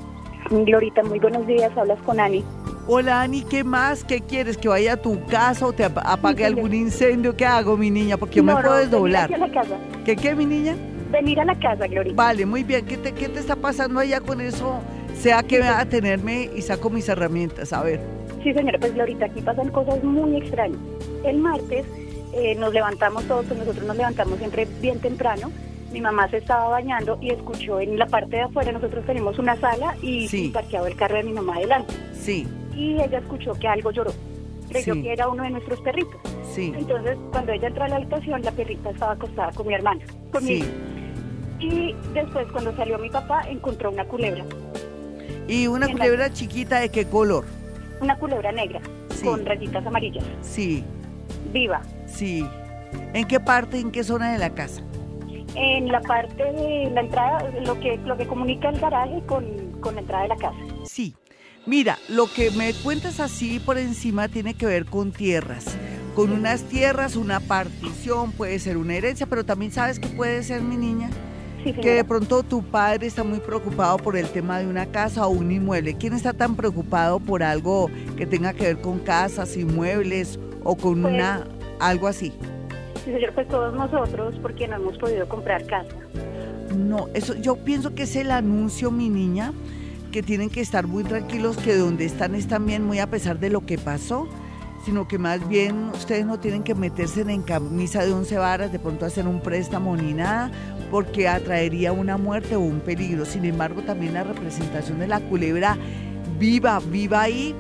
[0.50, 2.44] Glorita, muy buenos días, hablas con Ani.
[2.88, 4.04] Hola Ani, ¿qué más?
[4.04, 4.58] ¿Qué quieres?
[4.58, 7.36] ¿Que vaya a tu casa o te apague algún incendio?
[7.36, 8.18] ¿Qué hago, mi niña?
[8.18, 9.32] Porque yo me puedo desdoblar.
[9.32, 9.78] a la casa.
[10.06, 10.76] ¿Qué qué, mi niña?
[11.12, 12.16] Venir a la casa, Glorita.
[12.16, 12.86] Vale, muy bien.
[12.86, 14.80] ¿Qué te, qué te está pasando allá con eso?
[15.14, 17.74] Sea que va a tenerme y saco mis herramientas.
[17.74, 18.00] A ver.
[18.44, 20.80] Sí, señora, pues Glorita, aquí pasan cosas muy extrañas.
[21.24, 21.86] El martes
[22.34, 25.52] eh, nos levantamos todos, pues nosotros nos levantamos siempre bien temprano
[25.92, 29.56] mi mamá se estaba bañando y escuchó en la parte de afuera, nosotros tenemos una
[29.60, 30.50] sala y sí.
[30.54, 31.94] parqueado el carro de mi mamá adelante.
[32.14, 32.48] Sí.
[32.76, 34.12] Y ella escuchó que algo lloró.
[34.70, 36.20] Creyó que era uno de nuestros perritos.
[36.54, 36.72] Sí.
[36.78, 40.66] Entonces, cuando ella entró a la habitación, la perrita estaba acostada con mi hermana, conmigo.
[40.66, 41.66] Sí.
[41.66, 44.46] Y después, cuando salió mi papá, encontró una culebra.
[45.48, 47.46] ¿Y una culebra chiquita de qué color?
[48.00, 48.80] Una culebra negra,
[49.24, 50.24] con rayitas amarillas.
[50.42, 50.84] Sí.
[51.52, 51.82] Viva.
[52.06, 52.46] Sí.
[53.14, 54.84] ¿En qué parte, en qué zona de la casa?
[55.56, 59.46] En la parte de la entrada, lo que, lo que comunica el garaje con,
[59.80, 60.58] con la entrada de la casa.
[60.86, 61.16] Sí.
[61.66, 65.78] Mira, lo que me cuentas así por encima tiene que ver con tierras.
[66.16, 70.62] Con unas tierras, una partición, puede ser una herencia, pero también sabes que puede ser
[70.62, 71.10] mi niña.
[71.64, 75.28] Sí, que de pronto tu padre está muy preocupado por el tema de una casa
[75.28, 75.96] o un inmueble.
[75.96, 81.02] ¿Quién está tan preocupado por algo que tenga que ver con casas, inmuebles o con
[81.02, 81.46] Pues- una
[81.80, 82.34] algo así?
[83.14, 85.90] Señor, pues todos nosotros, porque no hemos podido comprar casa.
[86.76, 89.54] No, eso yo pienso que es el anuncio, mi niña,
[90.12, 93.50] que tienen que estar muy tranquilos, que donde están están bien, muy a pesar de
[93.50, 94.28] lo que pasó,
[94.86, 98.80] sino que más bien ustedes no tienen que meterse en camisa de once varas, de
[98.80, 100.52] pronto hacer un préstamo ni nada,
[100.90, 103.26] porque atraería una muerte o un peligro.
[103.26, 105.78] Sin embargo, también la representación de la culebra
[106.40, 107.54] viva, viva ahí,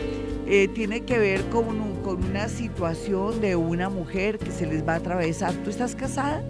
[0.47, 4.88] eh, tiene que ver con, un- con una situación de una mujer que se les
[4.88, 5.53] va a atravesar.
[5.64, 6.41] ¿Tú estás casada?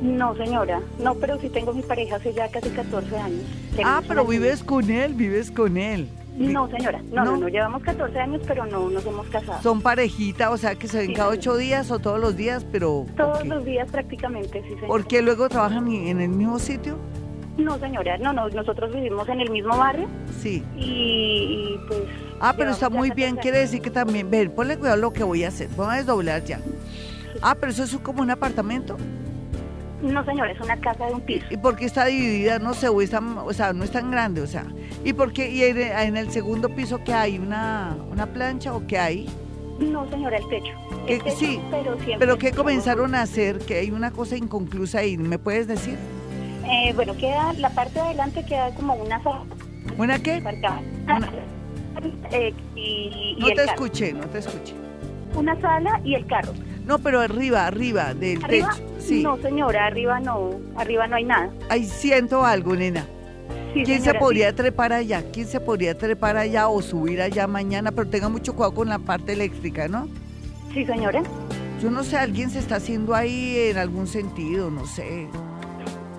[0.00, 3.42] No, señora, no, pero sí tengo mi pareja hace ya casi 14 años.
[3.84, 6.08] Ah, pero vives con él, vives con él.
[6.38, 7.36] No, señora, no, no, ¿No?
[7.36, 9.60] no, llevamos 14 años, pero no nos hemos casado.
[9.60, 12.64] Son parejita, o sea que se ven Sí, cada ocho días o todos los días,
[12.72, 14.86] pero Todos los días prácticamente, sí, señora.
[14.86, 16.96] ¿por qué luego trabajan en el mismo sitio?
[17.58, 20.08] No, señora, no, no, nosotros vivimos en el mismo barrio
[20.40, 20.62] Sí.
[20.76, 22.00] y, y, pues...
[22.40, 25.24] Ah, pero está muy 14 bien, quiere decir que también, ven, ponle cuidado lo que
[25.24, 26.60] voy a hacer, vamos a desdoblar ya.
[27.42, 28.96] Ah, pero eso es como un apartamento.
[30.02, 31.44] No, señora, es una casa de un piso.
[31.50, 32.60] ¿Y por qué está dividida?
[32.60, 34.64] No sé, o, está- o sea, no es tan grande, o sea.
[35.04, 35.50] ¿Y por qué?
[35.50, 37.38] ¿Y en, el segundo piso qué hay?
[37.38, 39.28] ¿Una, una plancha o qué hay?
[39.80, 40.72] No, señora, el techo.
[41.08, 42.18] ¿Qué- El techo, sí, pero siempre...
[42.20, 43.58] ¿Pero qué comenzaron a hacer?
[43.58, 45.96] Que hay una cosa inconclusa ahí, ¿me puedes decir?
[46.70, 49.42] Eh, bueno, queda, la parte de adelante queda como una sala.
[49.96, 50.38] ¿Una qué?
[50.40, 51.30] Una-
[52.30, 53.72] Eh, y, y No el te carro.
[53.72, 54.74] escuché, no te escuché.
[55.34, 56.52] Una sala y el carro.
[56.86, 58.70] No, pero arriba, arriba del ¿Arriba?
[58.74, 58.84] techo.
[59.00, 59.22] Sí.
[59.22, 61.50] No, señora, arriba no, arriba no hay nada.
[61.68, 63.04] Ahí siento algo, nena.
[63.74, 65.22] Sí, ¿Quién se podría trepar allá?
[65.32, 67.90] ¿Quién se podría trepar allá o subir allá mañana?
[67.92, 70.08] Pero tenga mucho cuidado con la parte eléctrica, ¿no?
[70.72, 71.22] Sí, señora.
[71.82, 75.28] Yo no sé, alguien se está haciendo ahí en algún sentido, no sé.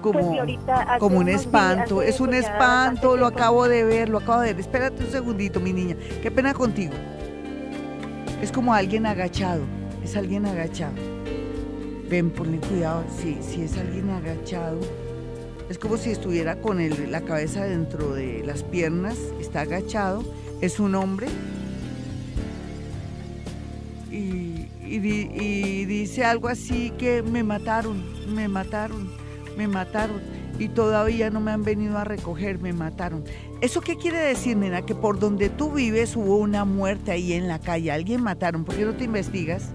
[0.02, 0.60] Como, Pues,
[1.00, 2.02] como un días, espanto.
[2.02, 4.60] Es un espanto, lo acabo de ver, lo acabo de ver.
[4.62, 5.96] Espérate un segundito, mi niña.
[6.22, 6.94] Qué pena contigo.
[8.42, 9.62] Es como alguien agachado.
[10.04, 10.94] Es alguien agachado.
[12.10, 13.04] Ven, ponle cuidado.
[13.22, 14.80] Sí, sí es alguien agachado.
[15.70, 19.18] Es como si estuviera con el- la cabeza dentro de las piernas.
[19.40, 20.24] Está agachado.
[20.62, 21.28] Es un hombre.
[24.12, 29.12] Y, y y dice algo así que me mataron, me mataron,
[29.60, 30.22] me mataron.
[30.58, 33.24] Y todavía no me han venido a recoger, me mataron.
[33.62, 34.86] ¿Eso qué quiere decir, nena?
[34.86, 37.92] Que por donde tú vives hubo una muerte ahí en la calle.
[37.92, 38.64] Alguien mataron.
[38.66, 39.72] ¿Por qué no te investigas?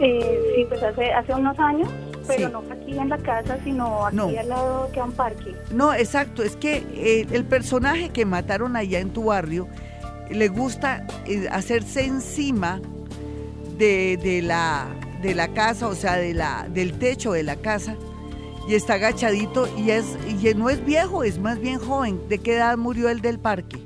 [0.00, 1.88] Eh, sí, pues hace, hace unos años,
[2.26, 2.52] pero Sí.
[2.52, 4.28] no aquí en la casa, sino aquí No.
[4.28, 5.54] al lado queda un parque.
[5.70, 6.42] No, exacto.
[6.42, 9.68] Es que eh, el personaje que mataron allá en tu barrio
[10.30, 12.80] le gusta eh, hacerse encima
[13.78, 14.86] de, de la,
[15.22, 17.96] de la casa, o sea, de la, del techo de la casa,
[18.68, 22.20] y está agachadito y, es, y no es viejo, es más bien joven.
[22.28, 23.78] ¿De qué edad murió el del parque?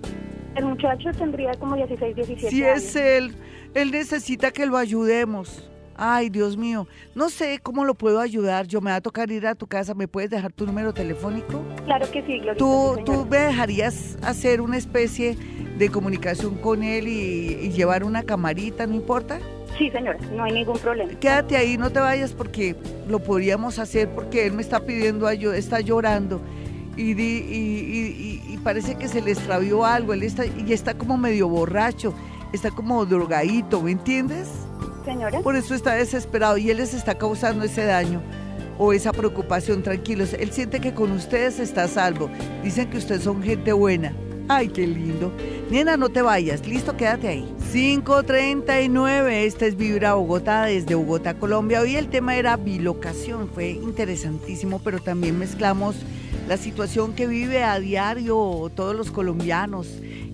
[0.55, 2.83] El muchacho tendría como 16, 17 Si años.
[2.83, 3.37] es él,
[3.75, 5.71] él necesita que lo ayudemos.
[5.99, 8.67] Ay, Dios mío, no sé cómo lo puedo ayudar.
[8.67, 9.95] Yo me va a tocar ir a tu casa.
[9.95, 11.63] ¿Me puedes dejar tu número telefónico?
[11.87, 12.57] Claro que sí, Glorita.
[12.59, 15.37] ¿Tú, sí, tú me dejarías hacer una especie
[15.79, 19.39] de comunicación con él y, y llevar una camarita, no importa?
[19.79, 21.13] Sí, señora, no hay ningún problema.
[21.21, 22.77] Quédate ahí, no te vayas porque
[23.09, 26.41] lo podríamos hacer porque él me está pidiendo ayuda, está llorando
[26.97, 30.73] y, di- y- y- y- y parece que se le extravió algo, él está, y
[30.73, 32.15] está como medio borracho,
[32.55, 34.49] está como drogadito, ¿me entiendes?
[35.05, 35.41] Señora.
[35.41, 38.23] Por eso está desesperado y él les está causando ese daño
[38.79, 39.83] o esa preocupación.
[39.83, 42.29] Tranquilos, él siente que con ustedes está a salvo.
[42.65, 44.13] Dicen que ustedes son gente buena.
[44.49, 45.33] Ay, qué lindo.
[45.71, 46.67] Nena, no te vayas.
[46.67, 47.53] Listo, quédate ahí.
[47.73, 51.81] 539, esta es Vibra Bogotá desde Bogotá, Colombia.
[51.81, 53.49] Hoy el tema era bilocación.
[53.53, 55.97] Fue interesantísimo, pero también mezclamos
[56.49, 59.89] la situación que vive a diario todos los colombianos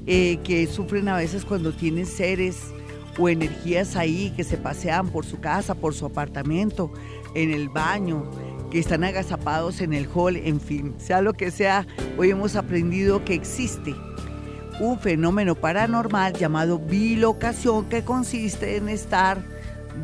[0.06, 2.58] eh, que sufren a veces cuando tienen seres
[3.18, 6.92] o energías ahí que se pasean por su casa, por su apartamento,
[7.34, 8.30] en el baño,
[8.72, 13.22] que están agazapados en el hall, en fin, sea lo que sea, hoy hemos aprendido
[13.22, 13.94] que existe
[14.80, 19.44] un fenómeno paranormal llamado bilocación que consiste en estar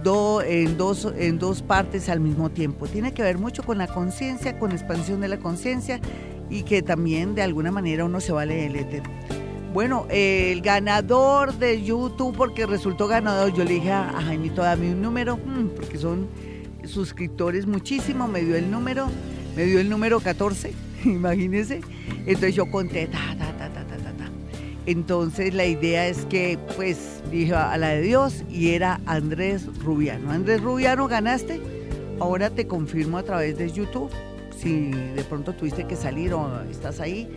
[0.05, 2.87] do- en, dos, en dos partes al mismo tiempo.
[2.87, 5.99] Tiene que ver mucho con la conciencia, con la expansión de la conciencia
[6.51, 9.03] y que también de alguna manera uno se vale del éter.
[9.73, 14.93] Bueno, el ganador de YouTube, porque resultó ganador, yo le dije a, a Jaimito, dame
[14.93, 16.27] un número, mm, porque son
[16.89, 19.09] suscriptores muchísimo, me dio el número,
[19.57, 20.73] me dio el número 14,
[21.05, 21.81] imagínense.
[22.27, 24.31] Entonces yo conté, ta, ta, ta, ta, ta, ta, ta.
[24.87, 30.31] Entonces la idea es que, pues, dije a la de Dios y era Andrés Rubiano.
[30.31, 31.61] Andrés Rubiano, ganaste.
[32.21, 34.11] Ahora te confirmo a través de YouTube,
[34.57, 37.29] si de pronto tuviste que salir o estás ahí.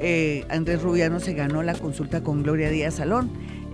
[0.00, 3.30] Eh, Andrés Rubiano se ganó la consulta con Gloria Díaz Salón.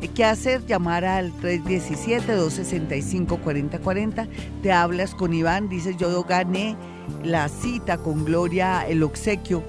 [0.08, 0.66] ¿Qué hacer?
[0.66, 4.28] Llamar al 317-265-4040.
[4.62, 6.76] Te hablas con Iván, dices yo gané
[7.22, 9.62] la cita con Gloria, el obsequio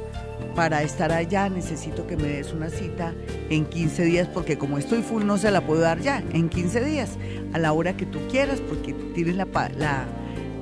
[0.56, 1.50] para estar allá.
[1.50, 3.14] Necesito que me des una cita
[3.50, 6.24] en 15 días porque como estoy full no se la puedo dar ya.
[6.34, 7.12] En 15 días,
[7.54, 10.06] a la hora que tú quieras, porque tienes la, la,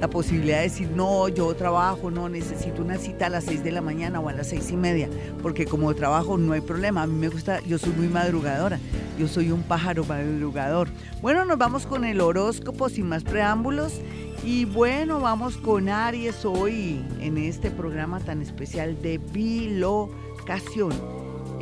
[0.04, 3.72] la posibilidad de decir, no, yo trabajo, no, necesito una cita a las 6 de
[3.72, 5.08] la mañana o a las seis y media,
[5.42, 8.82] porque como trabajo no hay problema, a mí me gusta, yo soy muy madrugadora,
[9.18, 10.90] yo soy un pájaro madrugador.
[11.22, 14.02] Bueno, nos vamos con el horóscopo sin más preámbulos
[14.44, 20.92] y bueno, vamos con Aries hoy en este programa tan especial de bilocación.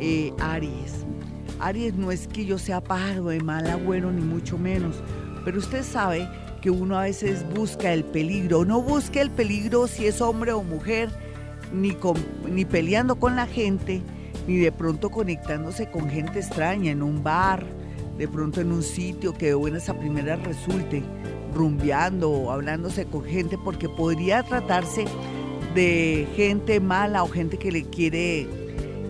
[0.00, 1.06] Eh, Aries.
[1.60, 4.96] Aries no es que yo sea pájaro de mal agüero ni mucho menos,
[5.44, 6.28] pero usted sabe
[6.62, 8.64] que uno a veces busca el peligro.
[8.64, 11.10] No busque el peligro si es hombre o mujer,
[11.72, 12.16] ni, con-
[12.48, 14.00] ni peleando con la gente,
[14.46, 17.66] ni de pronto conectándose con gente extraña en un bar,
[18.16, 21.02] de pronto en un sitio que de buenas a primeras resulte,
[21.54, 25.04] rumbeando o hablándose con gente, porque podría tratarse
[25.74, 28.46] de gente mala o gente que le quiere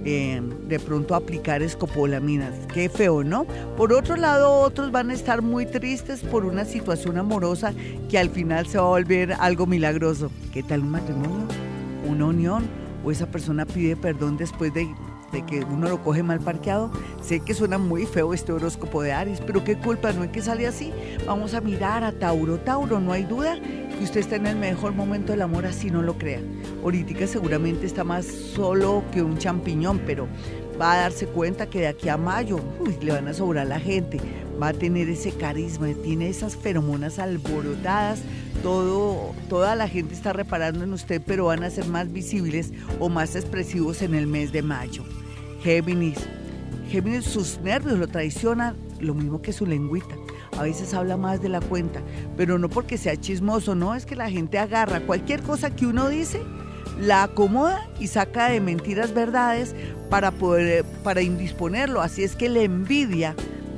[0.05, 2.53] eh, de pronto aplicar escopolaminas.
[2.73, 3.45] Qué feo, ¿no?
[3.77, 7.73] Por otro lado, otros van a estar muy tristes por una situación amorosa
[8.09, 10.31] que al final se va a volver algo milagroso.
[10.53, 11.47] ¿Qué tal un matrimonio?
[12.09, 12.65] ¿Una unión?
[13.05, 14.89] ¿O esa persona pide perdón después de,
[15.33, 16.91] de que uno lo coge mal parqueado?
[17.21, 20.43] Sé que suena muy feo este horóscopo de Aries, pero qué culpa, no es que
[20.43, 20.93] sale así.
[21.27, 22.59] Vamos a mirar a Tauro.
[22.59, 23.57] Tauro, no hay duda
[23.93, 26.41] que usted está en el mejor momento del amor, así no lo crea.
[26.83, 30.29] Ahorita seguramente está más solo que un champiñón, pero
[30.81, 32.61] va a darse cuenta que de aquí a mayo
[33.01, 34.21] le van a sobrar la gente,
[34.61, 38.23] va a tener ese carisma, tiene esas feromonas alborotadas,
[38.63, 43.09] todo, toda la gente está reparando en usted, pero van a ser más visibles o
[43.09, 45.05] más expresivos en el mes de mayo.
[45.63, 46.19] Géminis,
[46.91, 50.22] Géminis, sus nervios lo traicionan, lo mismo que su lengüita.
[50.59, 52.03] A veces habla más de la cuenta,
[52.37, 56.09] pero no porque sea chismoso, no, es que la gente agarra cualquier cosa que uno
[56.09, 56.43] dice,
[57.01, 59.75] la acomoda y saca de mentiras verdades
[60.11, 62.01] para poder para indisponerlo.
[62.01, 63.35] Así es que la envidia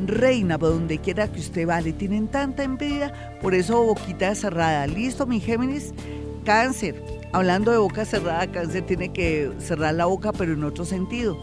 [0.07, 1.81] reina por donde quiera que usted va.
[1.81, 4.87] Le tienen tanta envidia, por eso boquita cerrada.
[4.87, 5.95] ¿Listo, mi Géminis?
[6.45, 7.03] Cáncer.
[7.33, 11.39] Hablando de boca cerrada, cáncer tiene que cerrar la boca, pero en otro sentido.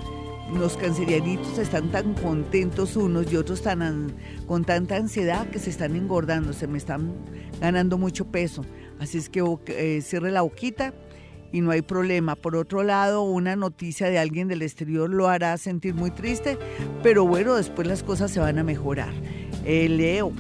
[0.58, 4.14] Los cancerianitos están tan contentos unos y otros tan an-
[4.48, 7.14] con tanta ansiedad que se están engordando, se me están
[7.62, 8.66] ganando mucho peso.
[9.00, 10.94] Así es que eh, cierre la boquita
[11.54, 12.36] y no hay problema.
[12.36, 16.58] Por otro lado, una noticia de alguien del exterior lo hará sentir muy triste,
[17.02, 19.14] pero bueno, después las cosas se van a mejorar.
[19.66, 20.32] Eh, Leo,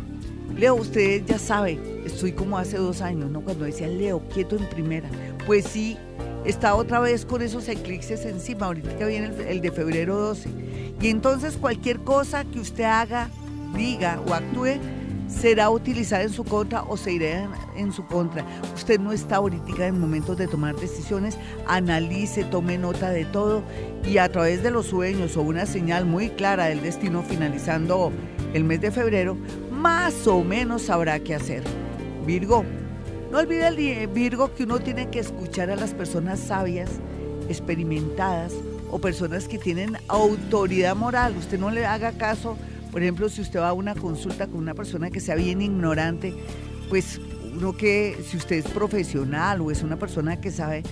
[0.57, 3.41] Leo, usted ya sabe, estoy como hace dos años, ¿no?
[3.41, 5.09] Cuando decía Leo, quieto en primera.
[5.47, 5.97] Pues sí,
[6.45, 10.49] está otra vez con esos eclipses encima, ahorita viene el, el de febrero 12.
[11.01, 13.29] Y entonces cualquier cosa que usted haga,
[13.75, 14.79] diga o actúe
[15.31, 18.45] será utilizada en su contra o se irá en, su contra.
[18.75, 21.37] Usted no está ahorita en momentos de tomar decisiones,
[21.67, 23.63] analice, tome nota de todo
[24.05, 28.11] y a través de los sueños o una señal muy clara del destino finalizando
[28.53, 29.37] el mes de febrero,
[29.71, 31.63] más o menos sabrá qué hacer.
[32.25, 32.65] Virgo,
[33.31, 36.89] no olvide el Virgo que uno tiene que escuchar a las personas sabias,
[37.49, 38.53] experimentadas
[38.89, 41.35] o personas que tienen autoridad moral.
[41.37, 42.57] Usted no le haga caso
[42.91, 46.33] por ejemplo, si usted va a una consulta con una persona que sea bien ignorante,
[46.89, 47.21] pues
[47.55, 50.83] uno que si usted es profesional o es una persona que sabe,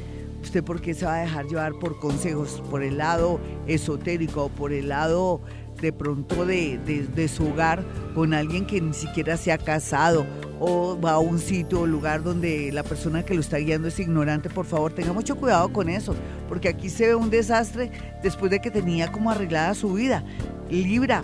[0.41, 4.49] usted por qué se va a dejar llevar por consejos, por el lado esotérico o
[4.49, 5.41] por el lado
[5.81, 7.83] de pronto de, de, su hogar
[8.15, 10.25] con alguien que ni siquiera se ha casado
[10.59, 13.99] o va a un sitio o lugar donde la persona que lo está guiando es
[13.99, 16.15] ignorante, por favor, tenga mucho cuidado con eso,
[16.47, 17.91] porque aquí se ve un desastre
[18.21, 20.23] después de que tenía como arreglada su vida.
[20.69, 21.23] Libra,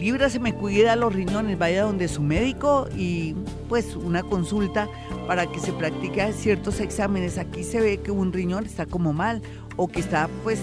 [0.00, 3.34] Libra se me cuida los riñones, vaya donde su médico y
[3.68, 4.88] pues una consulta
[5.26, 7.36] para que se practique ciertos exámenes.
[7.36, 9.42] Aquí se ve que un riñón está como mal
[9.76, 10.58] o que está pues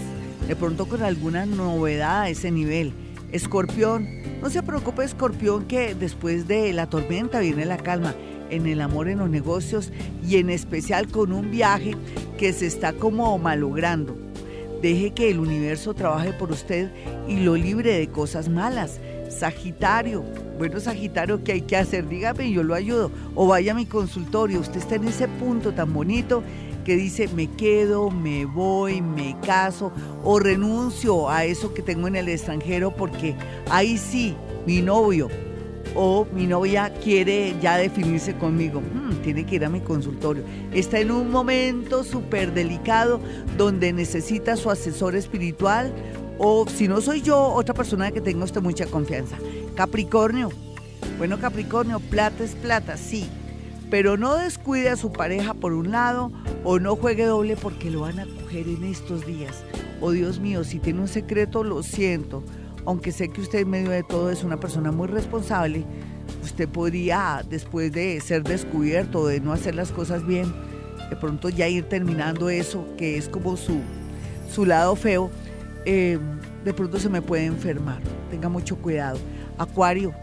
[0.47, 2.93] de pronto con alguna novedad a ese nivel.
[3.31, 8.13] Escorpión, no se preocupe Escorpión que después de la tormenta viene la calma
[8.49, 9.91] en el amor, en los negocios
[10.25, 11.95] y en especial con un viaje
[12.37, 14.15] que se está como malogrando.
[14.81, 16.91] Deje que el universo trabaje por usted
[17.27, 18.99] y lo libre de cosas malas.
[19.29, 20.23] Sagitario,
[20.57, 22.07] bueno Sagitario, ¿qué hay que hacer?
[22.07, 23.11] Dígame yo lo ayudo.
[23.35, 26.43] O vaya a mi consultorio, usted está en ese punto tan bonito
[26.87, 29.91] que dice me quedo, me voy, me caso
[30.23, 33.35] o renuncio a eso que tengo en el extranjero porque
[33.69, 35.27] ahí sí, mi novio
[35.95, 38.79] o mi novia quiere ya definirse conmigo.
[38.79, 40.45] Hmm, tiene que ir a mi consultorio.
[40.71, 43.19] Está en un momento súper delicado
[43.57, 45.93] donde necesita su asesor espiritual
[46.37, 49.35] o si no soy yo, otra persona que tenga usted mucha confianza.
[49.75, 50.51] Capricornio.
[51.17, 53.27] Bueno, Capricornio, plata es plata, sí.
[53.89, 56.31] Pero no descuide a su pareja por un lado
[56.63, 59.63] o no juegue doble porque lo van a coger en estos días.
[60.01, 62.43] Oh Dios mío, si tiene un secreto, lo siento.
[62.85, 65.85] Aunque sé que usted en medio de todo es una persona muy responsable,
[66.41, 70.53] usted podría, después de ser descubierto, de no hacer las cosas bien,
[71.09, 73.81] de pronto ya ir terminando eso, que es como su,
[74.49, 75.29] su lado feo,
[75.85, 76.17] eh,
[76.63, 78.01] de pronto se me puede enfermar.
[78.29, 79.19] Tenga mucho cuidado.
[79.57, 80.13] Acuario,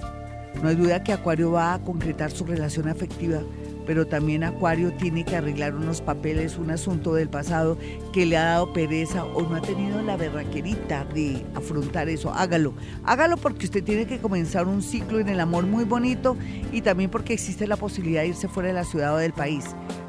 [0.63, 3.41] no hay duda que Acuario va a concretar su relación afectiva,
[3.87, 7.77] pero también Acuario tiene que arreglar unos papeles, un asunto del pasado
[8.13, 12.33] que le ha dado pereza o no ha tenido la berraquerita de afrontar eso.
[12.33, 12.75] Hágalo,
[13.05, 16.37] hágalo porque usted tiene que comenzar un ciclo en el amor muy bonito
[16.73, 19.65] y también porque existe la posibilidad de irse fuera de la ciudad o del país.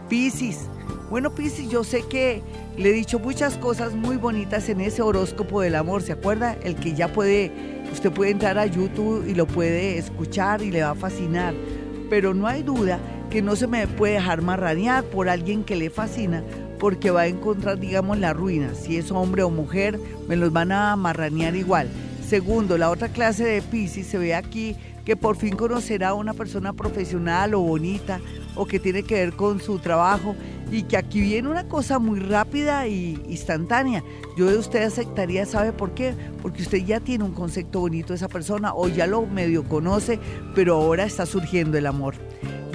[0.08, 0.70] Piscis,
[1.10, 2.42] bueno Piscis, yo sé que
[2.78, 6.58] le he dicho muchas cosas muy bonitas en ese horóscopo del amor, ¿se acuerda?
[6.64, 7.52] El que ya puede,
[7.94, 11.54] usted puede entrar a YouTube y lo puede escuchar y le va a fascinar.
[12.10, 13.00] Pero no hay duda
[13.30, 16.44] que no se me puede dejar marranear por alguien que le fascina,
[16.80, 18.74] porque va a encontrar, digamos, la ruina.
[18.76, 21.90] Si es hombre o mujer, me los van a marranear igual.
[22.28, 24.76] Segundo, la otra clase de Pisces se ve aquí
[25.06, 28.20] que por fin conocerá a una persona profesional o bonita
[28.56, 30.36] o que tiene que ver con su trabajo
[30.72, 34.04] y que aquí viene una cosa muy rápida y instantánea.
[34.38, 36.14] Yo de usted aceptaría, ¿sabe por qué?
[36.42, 40.20] Porque usted ya tiene un concepto bonito de esa persona o ya lo medio conoce,
[40.54, 42.16] pero ahora está surgiendo el amor.